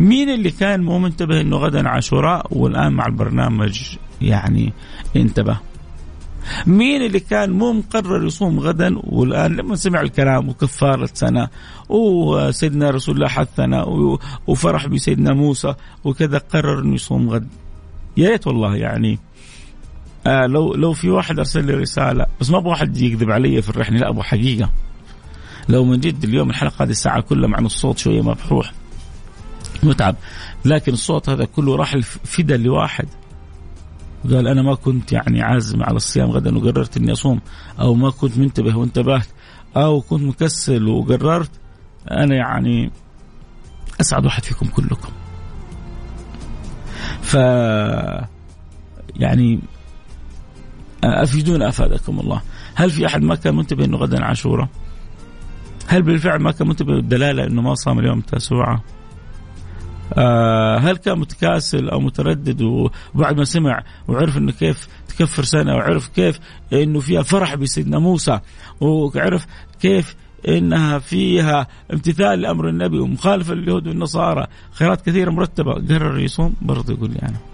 مين 0.00 0.30
اللي 0.30 0.50
كان 0.50 0.82
مو 0.82 0.98
منتبه 0.98 1.40
إنه 1.40 1.56
غدا 1.56 1.88
عاشوراء 1.88 2.46
والآن 2.50 2.92
مع 2.92 3.06
البرنامج؟ 3.06 3.96
يعني 4.20 4.72
انتبه. 5.16 5.58
مين 6.66 7.02
اللي 7.02 7.20
كان 7.20 7.50
مو 7.50 7.72
مقرر 7.72 8.26
يصوم 8.26 8.60
غدا 8.60 8.94
والآن 9.04 9.56
لما 9.56 9.76
سمع 9.76 10.00
الكلام 10.00 10.48
وكفارة 10.48 11.08
سنه 11.14 11.48
وسيدنا 11.88 12.90
رسول 12.90 13.14
الله 13.14 13.28
حثنا 13.28 13.84
وفرح 14.46 14.86
بسيدنا 14.86 15.32
موسى 15.32 15.74
وكذا 16.04 16.38
قرر 16.38 16.80
إنه 16.80 16.94
يصوم 16.94 17.30
غد؟ 17.30 17.48
يا 18.16 18.30
ريت 18.30 18.46
والله 18.46 18.76
يعني 18.76 19.18
آه 20.26 20.46
لو 20.46 20.74
لو 20.74 20.92
في 20.92 21.10
واحد 21.10 21.38
أرسل 21.38 21.64
لي 21.64 21.74
رسالة 21.74 22.26
بس 22.40 22.50
ما 22.50 22.58
أبغى 22.58 22.70
واحد 22.70 22.96
يكذب 22.96 23.30
علي 23.30 23.62
في 23.62 23.70
الرحلة 23.70 23.98
لا 23.98 24.08
أبغى 24.08 24.22
حقيقة. 24.22 24.70
لو 25.68 25.84
من 25.84 26.00
جد 26.00 26.24
اليوم 26.24 26.50
الحلقة 26.50 26.82
هذه 26.84 26.90
الساعة 26.90 27.20
كلها 27.20 27.48
مع 27.48 27.58
الصوت 27.58 27.98
شوية 27.98 28.22
مبحوح 28.22 28.72
متعب. 29.82 30.16
لكن 30.64 30.92
الصوت 30.92 31.28
هذا 31.28 31.44
كله 31.44 31.76
راح 31.76 31.96
فدا 32.24 32.56
لواحد. 32.56 33.08
قال 34.30 34.48
أنا 34.48 34.62
ما 34.62 34.74
كنت 34.74 35.12
يعني 35.12 35.42
عازم 35.42 35.82
على 35.82 35.96
الصيام 35.96 36.30
غدا 36.30 36.58
وقررت 36.58 36.96
إني 36.96 37.12
أصوم 37.12 37.40
أو 37.80 37.94
ما 37.94 38.10
كنت 38.10 38.38
منتبه 38.38 38.76
وانتبهت 38.76 39.28
أو 39.76 40.00
كنت 40.00 40.22
مكسل 40.22 40.88
وقررت 40.88 41.50
أنا 42.10 42.34
يعني 42.34 42.90
أسعد 44.00 44.24
واحد 44.24 44.44
فيكم 44.44 44.66
كلكم. 44.66 45.08
ف 47.22 47.34
يعني 49.16 49.60
افيدونا 51.04 51.68
أفادكم 51.68 52.20
الله. 52.20 52.42
هل 52.74 52.90
في 52.90 53.06
أحد 53.06 53.22
ما 53.22 53.34
كان 53.34 53.56
منتبه 53.56 53.84
إنه 53.84 53.96
غدا 53.96 54.24
عاشوراء؟ 54.24 54.68
هل 55.86 56.02
بالفعل 56.02 56.40
ما 56.40 56.52
كان 56.52 56.68
منتبه 56.68 56.94
بالدلاله 56.94 57.44
إنه 57.44 57.62
ما 57.62 57.74
صام 57.74 57.98
اليوم 57.98 58.18
التاسوعه 58.18 58.82
آه 60.14 60.78
هل 60.78 60.96
كان 60.96 61.18
متكاسل 61.18 61.88
أو 61.88 62.00
متردد 62.00 62.62
وبعد 63.14 63.36
ما 63.36 63.44
سمع 63.44 63.82
وعرف 64.08 64.36
إنه 64.36 64.52
كيف 64.52 64.88
تكفر 65.08 65.42
سنة 65.44 65.74
وعرف 65.74 66.08
كيف 66.08 66.40
إنه 66.72 67.00
فيها 67.00 67.22
فرح 67.22 67.54
بسيدنا 67.54 67.98
موسى 67.98 68.40
وعرف 68.80 69.46
كيف 69.80 70.16
إنها 70.48 70.98
فيها 70.98 71.66
امتثال 71.92 72.40
لأمر 72.40 72.68
النبي 72.68 72.98
ومخالفة 72.98 73.54
لليهود 73.54 73.86
والنصارى 73.86 74.46
خيرات 74.72 75.06
كثيرة 75.06 75.30
مرتبة. 75.30 75.72
قرر 75.72 76.18
يصوم؟ 76.18 76.54
برضه 76.62 76.94
يقول 76.94 77.10
لي 77.10 77.18
أنا. 77.22 77.53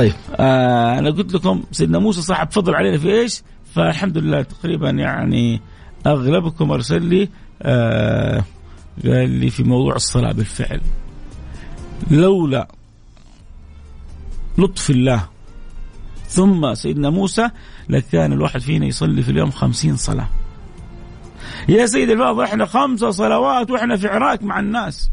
طيب. 0.00 0.12
آه 0.36 0.98
أنا 0.98 1.10
قلت 1.10 1.34
لكم 1.34 1.62
سيدنا 1.72 1.98
موسى 1.98 2.22
صاحب 2.22 2.50
فضل 2.50 2.74
علينا 2.74 2.98
في 2.98 3.20
إيش؟ 3.20 3.42
فالحمد 3.74 4.18
لله 4.18 4.42
تقريبا 4.42 4.90
يعني 4.90 5.60
أغلبكم 6.06 6.70
أرسل 6.70 7.02
لي 7.02 7.28
آه 7.62 8.44
قال 9.04 9.30
لي 9.30 9.50
في 9.50 9.62
موضوع 9.62 9.94
الصلاة 9.94 10.32
بالفعل. 10.32 10.80
لولا 12.10 12.68
لطف 14.58 14.90
الله 14.90 15.28
ثم 16.28 16.74
سيدنا 16.74 17.10
موسى 17.10 17.50
لكان 17.88 18.32
الواحد 18.32 18.60
فينا 18.60 18.86
يصلي 18.86 19.22
في 19.22 19.30
اليوم 19.30 19.50
خمسين 19.50 19.96
صلاة. 19.96 20.28
يا 21.68 21.86
سيد 21.86 22.10
الفاضل 22.10 22.42
إحنا 22.42 22.66
خمسة 22.66 23.10
صلوات 23.10 23.70
وإحنا 23.70 23.96
في 23.96 24.08
عراك 24.08 24.42
مع 24.42 24.60
الناس. 24.60 25.10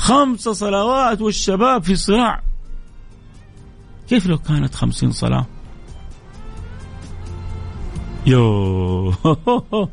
خمس 0.00 0.48
صلوات 0.48 1.20
والشباب 1.20 1.82
في 1.82 1.96
صراع 1.96 2.42
كيف 4.08 4.26
لو 4.26 4.38
كانت 4.38 4.74
خمسين 4.74 5.12
صلاة؟ 5.12 5.46
يو. 8.26 9.14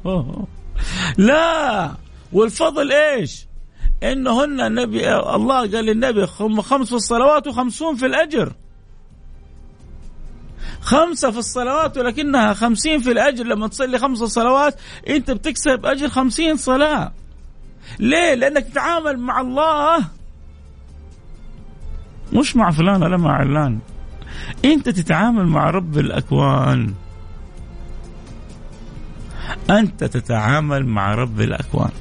لا. 1.17 1.91
والفضل 2.33 2.91
إيش؟ 2.91 3.45
إنهن 4.03 4.61
النبي 4.61 5.15
الله 5.15 5.59
قال 5.59 5.85
للنبي 5.85 6.27
خمس 6.27 6.87
في 6.89 6.95
الصلوات 6.95 7.47
وخمسون 7.47 7.95
في 7.95 8.05
الأجر. 8.05 8.53
خمسة 10.81 11.31
في 11.31 11.37
الصلوات 11.37 11.97
ولكنها 11.97 12.53
خمسين 12.53 12.99
في 12.99 13.11
الأجر. 13.11 13.45
لما 13.45 13.67
تصلي 13.67 13.99
خمس 13.99 14.17
صلوات 14.17 14.79
أنت 15.09 15.31
بتكسب 15.31 15.85
أجر 15.85 16.09
خمسين 16.09 16.57
صلاة. 16.57 17.11
ليه؟ 17.99 18.33
لأنك 18.33 18.63
تتعامل 18.63 19.19
مع 19.19 19.41
الله. 19.41 20.05
مش 22.33 22.55
مع 22.55 22.71
فلان 22.71 23.03
ولا 23.03 23.17
مع 23.17 23.31
علان. 23.31 23.79
أنت 24.65 24.89
تتعامل 24.89 25.45
مع 25.45 25.69
رب 25.69 25.97
الأكوان. 25.97 26.93
أنت 29.69 30.03
تتعامل 30.03 30.85
مع 30.85 31.15
رب 31.15 31.41
الأكوان. 31.41 31.91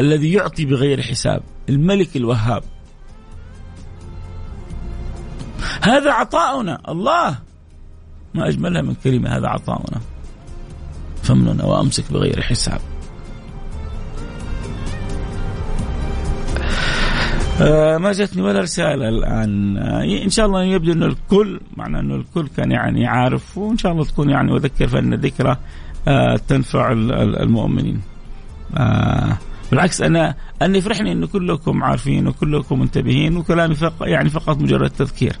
الذي 0.00 0.32
يعطي 0.32 0.64
بغير 0.64 1.02
حساب. 1.02 1.42
الملك 1.68 2.16
الوهاب. 2.16 2.62
هذا 5.82 6.12
عطاؤنا. 6.12 6.82
الله. 6.88 7.38
ما 8.34 8.48
أجملها 8.48 8.82
من 8.82 8.94
كلمة. 8.94 9.36
هذا 9.36 9.48
عطاؤنا. 9.48 10.00
فمننا 11.26 11.64
وأمسك 11.64 12.12
بغير 12.12 12.40
حساب. 12.40 12.80
آه 17.60 17.98
ما 17.98 18.12
جتني 18.12 18.42
ولا 18.42 18.60
رسالة 18.60 19.08
الآن. 19.08 19.76
آه 19.76 20.24
إن 20.24 20.30
شاء 20.30 20.46
الله 20.46 20.64
يبدو 20.64 20.92
أن 20.92 21.02
الكل 21.02 21.60
معنى 21.76 22.00
أنه 22.00 22.14
الكل 22.14 22.48
كان 22.56 22.70
يعني 22.70 23.06
عارف 23.06 23.58
وإن 23.58 23.78
شاء 23.78 23.92
الله 23.92 24.04
تكون 24.04 24.30
يعني 24.30 24.52
وذكر 24.52 24.88
فإن 24.88 25.12
الذكرى 25.12 25.56
آه 26.08 26.36
تنفع 26.48 26.92
المؤمنين. 26.92 28.00
آه 28.76 29.36
بالعكس 29.70 30.00
أنا 30.00 30.34
أني 30.62 30.80
فرحني 30.80 31.12
أنه 31.12 31.26
كلكم 31.26 31.84
عارفين 31.84 32.26
وكلكم 32.26 32.80
منتبهين 32.80 33.36
وكلامي 33.36 33.74
فق 33.74 33.94
يعني 34.00 34.30
فقط 34.30 34.58
مجرد 34.58 34.90
تذكير. 34.90 35.36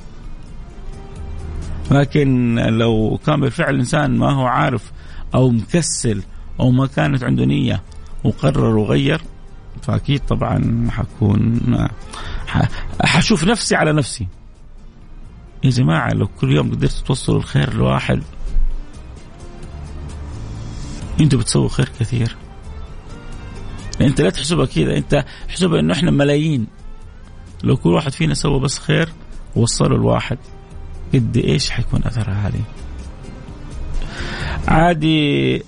لكن 1.90 2.54
لو 2.58 3.20
كان 3.26 3.40
بالفعل 3.40 3.74
الإنسان 3.74 4.18
ما 4.18 4.32
هو 4.32 4.46
عارف 4.46 4.92
أو 5.34 5.50
مكسل 5.50 6.22
أو 6.60 6.70
ما 6.70 6.86
كانت 6.86 7.24
عنده 7.24 7.44
نية 7.44 7.82
وقرر 8.24 8.76
وغير 8.76 9.20
فأكيد 9.82 10.20
طبعا 10.20 10.86
حكون 10.90 11.60
حشوف 13.04 13.44
نفسي 13.44 13.76
على 13.76 13.92
نفسي. 13.92 14.26
يا 15.64 15.70
جماعة 15.70 16.12
لو 16.12 16.26
كل 16.26 16.52
يوم 16.52 16.70
قدرت 16.70 16.92
توصلوا 16.92 17.38
الخير 17.38 17.74
لواحد 17.74 18.22
أنتوا 21.20 21.38
بتسووا 21.38 21.68
خير 21.68 21.88
كثير. 22.00 22.36
أنت 24.00 24.20
لا 24.20 24.30
تحسبها 24.30 24.66
كذا 24.66 24.96
أنت 24.96 25.24
احسبها 25.48 25.80
إنه 25.80 25.92
إحنا 25.92 26.10
ملايين. 26.10 26.66
لو 27.64 27.76
كل 27.76 27.88
واحد 27.88 28.12
فينا 28.12 28.34
سوى 28.34 28.60
بس 28.60 28.78
خير 28.78 29.08
ووصله 29.56 29.96
الواحد 29.96 30.38
قد 31.14 31.36
إيش 31.36 31.70
حيكون 31.70 32.04
اثرها 32.04 32.42
عليه 32.44 32.64
عادي. 34.68 35.62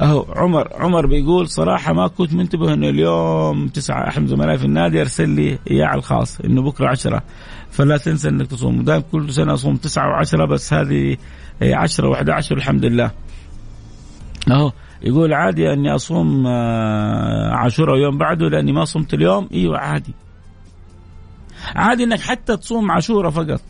أهو 0.00 0.26
عمر 0.36 0.68
عمر 0.74 1.06
بيقول 1.06 1.48
صراحة 1.48 1.92
ما 1.92 2.06
كنت 2.06 2.34
منتبه 2.34 2.72
إنه 2.74 2.88
اليوم 2.88 3.68
تسعة 3.68 4.08
أحد 4.08 4.26
زملائي 4.26 4.58
في 4.58 4.64
النادي 4.64 5.00
أرسل 5.00 5.28
لي 5.28 5.58
إياه 5.70 5.86
على 5.86 5.98
الخاص 5.98 6.40
إنه 6.40 6.62
بكرة 6.62 6.88
عشرة. 6.88 7.22
فلا 7.70 7.96
تنسى 7.96 8.28
إنك 8.28 8.46
تصوم. 8.46 8.82
دائما 8.82 9.04
كل 9.12 9.32
سنة 9.32 9.54
أصوم 9.54 9.76
تسعة 9.76 10.08
وعشرة 10.08 10.44
بس 10.44 10.72
هذه 10.72 11.16
عشرة 11.62 12.08
واحد 12.08 12.30
عشر 12.30 12.56
الحمد 12.56 12.84
لله. 12.84 13.10
أهو 14.50 14.72
يقول 15.02 15.32
عادي 15.32 15.72
أني 15.72 15.94
أصوم 15.94 16.46
آه، 16.46 17.50
عاشوراء 17.54 17.94
ويوم 17.94 18.18
بعده 18.18 18.48
لأني 18.48 18.72
ما 18.72 18.84
صمت 18.84 19.14
اليوم. 19.14 19.48
إيوه 19.52 19.78
عادي. 19.78 20.14
عادي 21.74 22.04
إنك 22.04 22.20
حتى 22.20 22.56
تصوم 22.56 22.90
عاشوراء 22.90 23.30
فقط. 23.30 23.60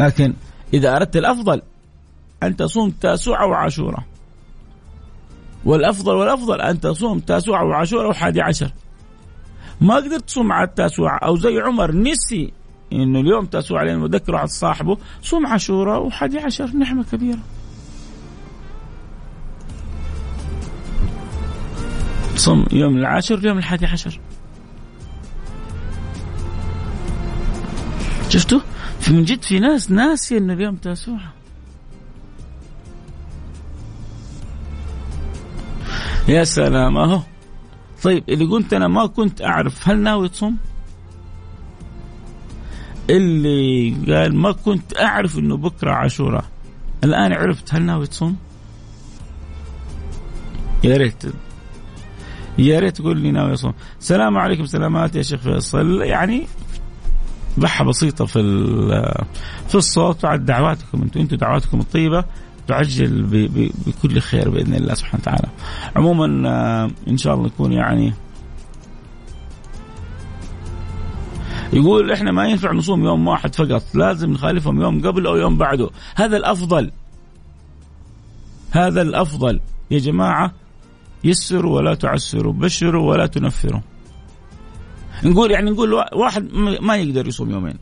لكن 0.00 0.34
إذا 0.74 0.96
أردت 0.96 1.16
الأفضل 1.16 1.62
أن 2.46 2.56
تصوم 2.56 2.90
تاسوعة 2.90 3.46
وعاشوراء 3.46 4.04
والأفضل 5.64 6.14
والأفضل 6.14 6.60
أن 6.60 6.80
تصوم 6.80 7.18
تاسوعة 7.18 7.64
وعاشوراء 7.64 8.10
وحادي 8.10 8.40
عشر. 8.40 8.70
ما 9.80 9.96
قدرت 9.96 10.24
تصوم 10.24 10.52
على 10.52 10.68
التاسوعة. 10.68 11.18
أو 11.18 11.36
زي 11.36 11.60
عمر 11.60 11.92
نسي 11.92 12.52
إنه 12.92 13.20
اليوم 13.20 13.46
تاسوعة 13.46 13.84
لأنه 13.84 14.06
ذكر 14.06 14.34
واحد 14.34 14.48
صاحبه. 14.48 14.98
صوم 15.22 15.46
عاشوراء 15.46 16.06
وحادي 16.06 16.38
عشر 16.38 16.66
نعمة 16.66 17.04
كبيرة. 17.12 17.38
صوم 22.36 22.66
يوم 22.72 22.96
العاشر 22.96 23.46
يوم 23.46 23.58
الحادي 23.58 23.86
عشر. 23.86 24.20
شفتوا؟ 28.28 28.60
من 29.10 29.24
جد 29.24 29.42
في 29.42 29.58
ناس 29.58 29.90
ناسية 29.90 30.38
ان 30.38 30.50
اليوم 30.50 30.76
تاسوعة. 30.76 31.32
يا 36.28 36.44
سلام 36.44 36.96
أهو. 36.96 37.20
طيب 38.02 38.24
اللي 38.28 38.44
قلت 38.44 38.72
أنا 38.72 38.88
ما 38.88 39.06
كنت 39.06 39.42
أعرف 39.42 39.88
هل 39.88 39.98
ناوي 39.98 40.28
تصوم؟ 40.28 40.56
اللي 43.10 44.14
قال 44.14 44.36
ما 44.36 44.52
كنت 44.52 44.98
أعرف 45.00 45.38
إنه 45.38 45.56
بكرة 45.56 45.90
عاشوراء. 45.92 46.44
الآن 47.04 47.32
عرفت 47.32 47.74
هل 47.74 47.82
ناوي 47.82 48.06
تصوم؟ 48.06 48.36
يا 50.84 50.96
ريت. 50.96 51.22
يا 52.58 52.78
ريت 52.80 52.96
تقول 52.96 53.18
لي 53.18 53.30
ناوي 53.30 53.54
أصوم. 53.54 53.74
السلام 54.00 54.38
عليكم 54.38 54.66
سلامات 54.66 55.16
يا 55.16 55.22
شيخ 55.22 55.40
فيصل. 55.40 56.02
يعني 56.02 56.46
بحة 57.56 57.84
بسيطة 57.84 58.24
في 58.24 58.42
في 59.68 59.74
الصوت 59.74 60.24
وعلى 60.24 60.38
دعواتكم 60.38 61.02
أنتم 61.02 61.20
أنتم 61.20 61.36
دعواتكم 61.36 61.80
الطيبة. 61.80 62.24
تعجل 62.68 63.22
بكل 63.86 64.20
خير 64.20 64.50
بإذن 64.50 64.74
الله 64.74 64.94
سبحانه 64.94 65.22
وتعالى. 65.22 65.48
عموما 65.96 66.48
آه، 66.48 66.90
إن 67.08 67.16
شاء 67.16 67.34
الله 67.34 67.46
يكون 67.46 67.72
يعني 67.72 68.14
يقول 71.72 72.12
إحنا 72.12 72.32
ما 72.32 72.46
ينفع 72.46 72.72
نصوم 72.72 73.04
يوم 73.04 73.28
واحد 73.28 73.54
فقط 73.54 73.82
لازم 73.94 74.30
نخالفهم 74.30 74.80
يوم 74.80 75.06
قبل 75.06 75.26
أو 75.26 75.36
يوم 75.36 75.58
بعده. 75.58 75.90
هذا 76.14 76.36
الأفضل. 76.36 76.90
هذا 78.70 79.02
الأفضل. 79.02 79.60
يا 79.90 79.98
جماعة 79.98 80.52
يسروا 81.24 81.76
ولا 81.76 81.94
تعسروا 81.94 82.52
بشروا 82.52 83.10
ولا 83.10 83.26
تنفروا. 83.26 83.80
نقول 85.24 85.50
يعني 85.50 85.70
نقول 85.70 85.94
واحد 86.12 86.52
ما 86.80 86.96
يقدر 86.96 87.28
يصوم 87.28 87.50
يومين. 87.50 87.74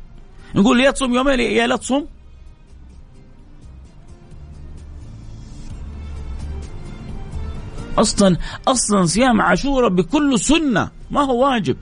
نقول 0.54 0.80
يا 0.80 0.90
تصوم 0.90 1.14
يومين 1.14 1.40
يا 1.40 1.66
لا 1.66 1.76
تصوم. 1.76 2.06
أصلا 7.98 8.36
أصلا 8.68 9.06
صيام 9.06 9.40
عاشوراء 9.40 9.90
بكل 9.90 10.38
سنة 10.38 10.90
ما 11.10 11.20
هو 11.20 11.44
واجب 11.44 11.76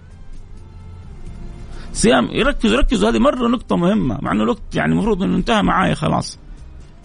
صيام 1.93 2.29
يركز 2.31 2.75
ركزوا 2.75 3.11
هذه 3.11 3.19
مرة 3.19 3.49
نقطة 3.49 3.77
مهمة 3.77 4.19
مع 4.23 4.33
إنه 4.33 4.43
الوقت 4.43 4.75
يعني 4.75 4.93
المفروض 4.93 5.23
إنه 5.23 5.37
انتهى 5.37 5.63
معايا 5.63 5.95
خلاص 5.95 6.39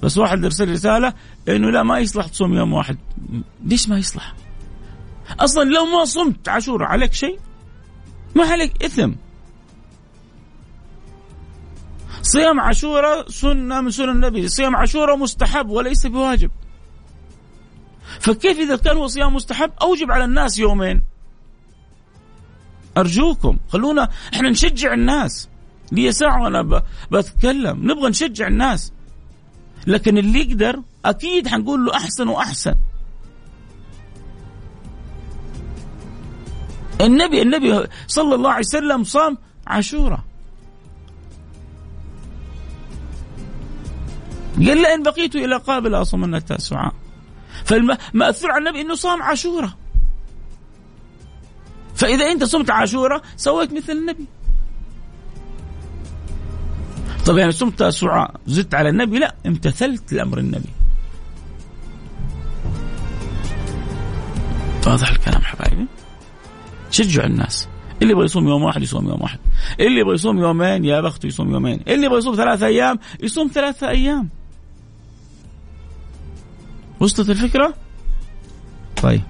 بس 0.03 0.18
واحد 0.18 0.43
ارسل 0.43 0.72
رسالة 0.72 1.14
إنه 1.49 1.70
لا 1.70 1.84
ما 1.84 1.99
يصلح 1.99 2.28
تصوم 2.28 2.53
يوم 2.53 2.74
واحد 2.74 2.97
ليش 3.66 3.89
ما 3.89 3.97
يصلح؟ 3.97 4.34
أصلا 5.39 5.64
لو 5.64 5.86
ما 5.86 6.06
صمت 6.06 6.49
عاشوراء 6.49 6.88
عليك 6.88 7.14
شيء؟ 7.14 7.39
ما 8.36 8.43
عليك 8.43 8.84
إثم 8.84 9.12
صيام 12.22 12.60
عاشوراء 12.60 13.30
سنة 13.30 13.82
من 13.82 13.91
سنن 13.91 14.10
النبي، 14.10 14.47
صيام 14.47 14.76
عاشوراء 14.76 15.18
مستحب 15.18 15.70
وليس 15.70 16.08
بواجب. 16.08 16.51
فكيف 18.20 18.59
إذا 18.59 18.76
كان 18.76 18.97
هو 18.97 19.07
صيام 19.07 19.34
مستحب؟ 19.34 19.72
أوجب 19.82 20.11
على 20.11 20.26
الناس 20.26 20.59
يومين؟ 20.59 21.01
أرجوكم 22.97 23.57
خلونا 23.70 24.09
إحنا 24.34 24.49
نشجع 24.49 24.93
الناس. 24.93 25.49
لي 25.91 26.11
ساعه 26.11 26.43
وأنا 26.43 26.82
بتكلم. 27.11 27.91
نبغى 27.91 28.09
نشجع 28.09 28.47
الناس. 28.47 28.93
لكن 29.88 30.18
اللي 30.18 30.39
يقدر 30.39 30.82
أكيد 31.05 31.47
حنقول 31.47 31.86
له 31.86 31.95
أحسن 31.95 32.28
وأحسن. 32.28 32.76
النبي 37.01 37.41
النبي 37.41 37.88
صلى 38.07 38.36
الله 38.36 38.49
عليه 38.49 38.66
وسلم 38.66 39.03
صام 39.03 39.38
عاشوراء 39.68 40.20
قال 44.55 44.82
لئن 44.82 45.03
بقيت 45.03 45.36
إلى 45.36 45.57
قابل 45.57 45.95
اصومن 45.95 46.36
التاسعاء 46.36 46.93
فالمأثور 47.66 48.51
عن 48.51 48.68
النبي 48.68 48.82
إنه 48.82 48.95
صام 48.95 49.22
عاشوراء 49.24 49.72
فإذا 51.95 52.32
أنت 52.32 52.43
صمت 52.43 52.70
عاشوراء 52.70 53.22
سويت 53.38 53.74
مثل 53.74 53.91
النبي. 53.91 54.26
طب 57.26 57.38
يعني 57.38 57.51
صمت 57.51 57.80
تاسعاء 57.80 58.36
زدت 58.47 58.74
على 58.74 58.89
النبي 58.89 59.20
لا 59.20 59.36
امتثلت 59.45 60.13
لأمر 60.13 60.38
النبي. 60.38 60.70
واضح 64.88 65.09
الكلام 65.09 65.41
حبايبي؟ 65.41 65.86
شجعوا 66.91 67.28
الناس. 67.28 67.68
اللي 68.01 68.13
يبغى 68.13 68.26
يصوم 68.26 68.47
يوم 68.47 68.63
واحد 68.63 68.82
يصوم 68.82 69.09
يوم 69.09 69.22
واحد. 69.22 69.39
اللي 69.80 69.99
يبغى 69.99 70.13
يصوم 70.13 70.38
يومين 70.38 70.86
يا 70.86 71.01
بخته 71.01 71.28
يصوم 71.28 71.51
يومين. 71.51 71.80
اللي 71.88 72.05
يبغى 72.05 72.18
يصوم 72.18 72.36
ثلاثة 72.36 72.66
أيام 72.66 72.99
يصوم 73.20 73.47
ثلاثة 73.53 73.89
أيام. 73.89 74.30
وصلت 76.99 77.29
الفكرة؟ 77.29 77.73
طيب. 79.01 79.21